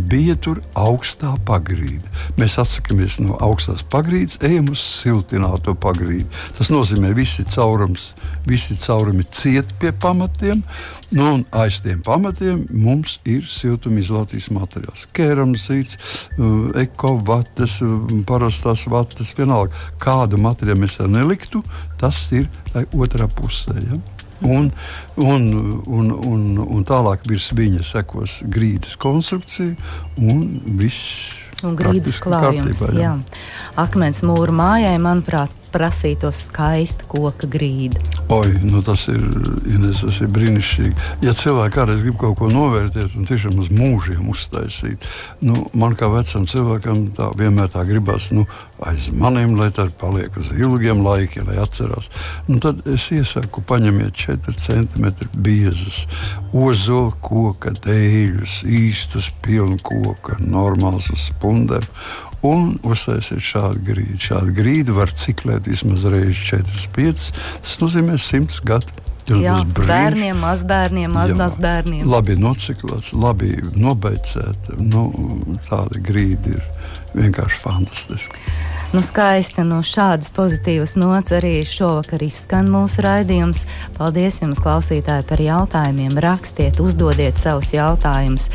bija 0.10 0.36
tur 0.36 0.60
augstā 0.76 1.36
pagrīde. 1.46 2.04
Mēs 2.38 2.49
mēs 2.50 2.58
atsakāmies 2.64 3.20
no 3.22 3.38
augstās 3.46 3.84
pagrīdes, 3.86 4.40
ejam 4.46 4.72
uz 4.74 4.82
siltināto 4.82 5.76
pagrīdi. 5.78 6.26
Tas 6.58 6.72
nozīmē, 6.74 7.12
ka 7.12 7.18
visi 7.20 7.46
caurums, 7.46 8.08
visi 8.50 8.74
caurumi 8.80 9.26
ciet 9.30 9.70
pie 9.80 9.92
pamatiem, 9.94 10.64
nu, 11.14 11.28
un 11.36 11.44
aiz 11.54 11.78
tiem 11.86 12.02
pamatiem 12.06 12.66
mums 12.74 13.20
ir 13.30 13.46
siltumizolācijas 13.46 14.50
materiāls. 14.56 15.06
Keramzīts, 15.14 16.00
ekovates, 16.82 17.80
uh, 17.86 18.00
parastās 18.30 18.88
vates, 18.90 19.34
vienalga, 19.38 19.78
kādu 20.02 20.42
materiālu 20.42 20.88
mēs 20.88 20.98
neliktu, 21.06 21.62
tas 22.02 22.24
ir 22.34 22.50
otrā 22.98 23.30
pusē. 23.30 23.78
Ja? 23.78 24.00
Un, 24.40 24.72
un, 25.20 25.46
un, 25.86 26.12
un, 26.16 26.44
un 26.64 26.88
tālāk 26.88 27.28
virs 27.28 27.50
viņa 27.54 27.84
sekos 27.84 28.40
grīdas 28.48 28.96
konstrukcija 28.96 29.76
un 30.24 30.46
viss 30.80 31.36
Un 31.68 31.76
grīdas 31.80 32.20
klājums. 32.24 32.84
Akmens 33.80 34.24
mūra 34.28 34.56
mājai, 34.56 34.96
manuprāt, 35.02 35.54
prasītos 35.74 36.46
skaista 36.50 37.08
koka 37.10 37.48
grīda. 37.50 38.02
Oi, 38.34 38.52
nu 38.66 38.82
tas, 38.86 39.08
ir, 39.12 39.24
Ines, 39.70 40.04
tas 40.04 40.20
ir 40.22 40.30
brīnišķīgi. 40.34 40.94
Ja 41.26 41.34
cilvēki 41.38 41.76
kādreiz 41.76 42.04
grib 42.06 42.20
kaut 42.22 42.38
ko 42.42 42.50
novērtēt 42.52 43.16
un 43.18 43.28
tiešām 43.30 43.58
uz 43.62 43.72
mūžiem 43.74 44.30
uztaisīt, 44.30 45.06
nu, 45.46 45.64
man 45.74 45.96
kā 45.98 46.10
vecam 46.14 46.46
cilvēkam 46.50 47.10
tā 47.18 47.32
vienmēr 47.40 47.72
tā 47.74 47.86
gribas 47.90 48.30
nu, 48.36 48.46
aiz 48.86 49.10
maniem, 49.14 49.56
lai 49.60 49.70
tā 49.76 49.88
paliek 50.00 50.36
uz 50.40 50.52
ilgiem 50.56 51.04
laikiem, 51.06 51.50
lai 51.50 51.60
atcerās. 51.64 52.12
Nu, 52.48 52.60
tad 52.64 52.86
es 52.90 53.10
iesaku, 53.16 53.64
paņemiet 53.70 54.16
4 54.20 54.56
centimetru 54.62 55.30
biezus 55.36 56.06
ozolu 56.54 57.14
koka 57.24 57.74
dēļus, 57.86 58.62
īstus 58.66 59.30
pilnu 59.44 59.80
koku, 59.84 60.38
normāls 60.46 61.10
uz 61.14 61.30
spundēm 61.30 61.86
un 62.46 62.74
uztaisiet 62.88 63.44
šādu 63.44 63.84
grīdu. 63.90 64.20
Šādu 64.30 64.56
grīdu 64.56 64.96
var 64.98 65.12
ciklēt 65.16 65.68
vismaz 65.70 66.06
reizes 66.10 66.42
4, 66.50 66.90
5. 66.96 67.30
Tas 67.66 67.78
nozīmē 67.84 68.18
100 68.20 68.64
gadu. 68.68 69.06
Jā, 69.30 69.60
bērniem, 69.78 70.40
mazbērniem, 70.42 71.14
mazbērniem. 71.38 72.08
Labi 72.10 72.34
nociklēts, 72.40 73.12
labi 73.14 73.52
nobeigts. 73.78 74.34
Nu, 74.82 75.06
tāda 75.68 76.02
grīda 76.02 76.56
ir 76.56 76.64
vienkārši 77.14 77.62
fantastiska. 77.62 78.42
Nu, 78.90 79.04
skaisti, 79.06 79.62
no 79.62 79.80
nu, 79.80 79.86
šādas 79.86 80.32
pozitīvas 80.34 80.96
nots 80.98 81.34
arī 81.38 81.60
šovakar 81.68 82.24
izskan 82.26 82.72
mūsu 82.74 83.04
raidījums. 83.06 83.68
Paldies 84.00 84.40
jums, 84.42 84.62
klausītāji, 84.66 85.28
par 85.30 85.44
jautājumiem. 85.46 86.18
Rakstiet, 86.26 86.82
uzdodiet 86.82 87.38
savus 87.38 87.70
jautājumus 87.76 88.50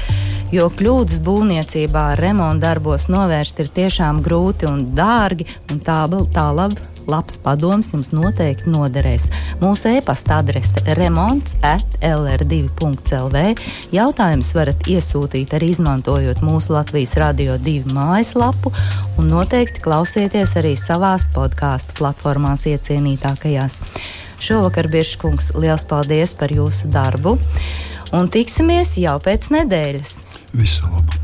jo 0.55 0.69
kļūdas 0.71 1.21
būvniecībā 1.25 2.05
remonta 2.21 2.69
darbos 2.69 3.09
novērst 3.13 3.63
ir 3.65 3.71
tiešām 3.79 4.23
grūti 4.25 4.69
un 4.71 4.85
dārgi, 4.97 5.49
un 5.73 5.81
tā, 5.83 6.05
tā 6.35 6.49
labi. 6.55 6.94
Labs 7.11 7.37
padoms 7.43 7.93
jums 7.95 8.13
noteikti 8.17 8.73
noderēs. 8.73 9.29
Mūsu 9.61 9.93
e-pasta 9.99 10.39
adrese 10.43 10.83
remonds 10.99 11.57
at 11.65 11.99
lr2.lv. 12.05 13.45
Jautājumus 13.95 14.53
varat 14.57 14.89
iesūtīt 14.91 15.55
arī 15.57 15.73
izmantojot 15.75 16.43
mūsu 16.45 16.75
Latvijas 16.75 17.17
Radio 17.21 17.59
2 17.61 17.95
mājaslapu 17.95 18.73
un 19.19 19.31
noteikti 19.33 19.85
klausieties 19.85 20.57
arī 20.61 20.75
savās 20.81 21.29
podkāstu 21.35 21.99
platformās 22.01 22.67
iecienītākajās. 22.71 23.81
Šovakar, 24.45 24.91
Biržkungs, 24.93 25.53
liels 25.57 25.87
paldies 25.89 26.35
par 26.37 26.53
jūsu 26.53 26.91
darbu! 26.93 27.39
Un 28.15 28.29
tiksimies 28.31 28.97
jau 29.01 29.17
pēc 29.23 29.51
nedēļas! 29.55 30.19
Visu 30.55 30.91
labu! 30.91 31.24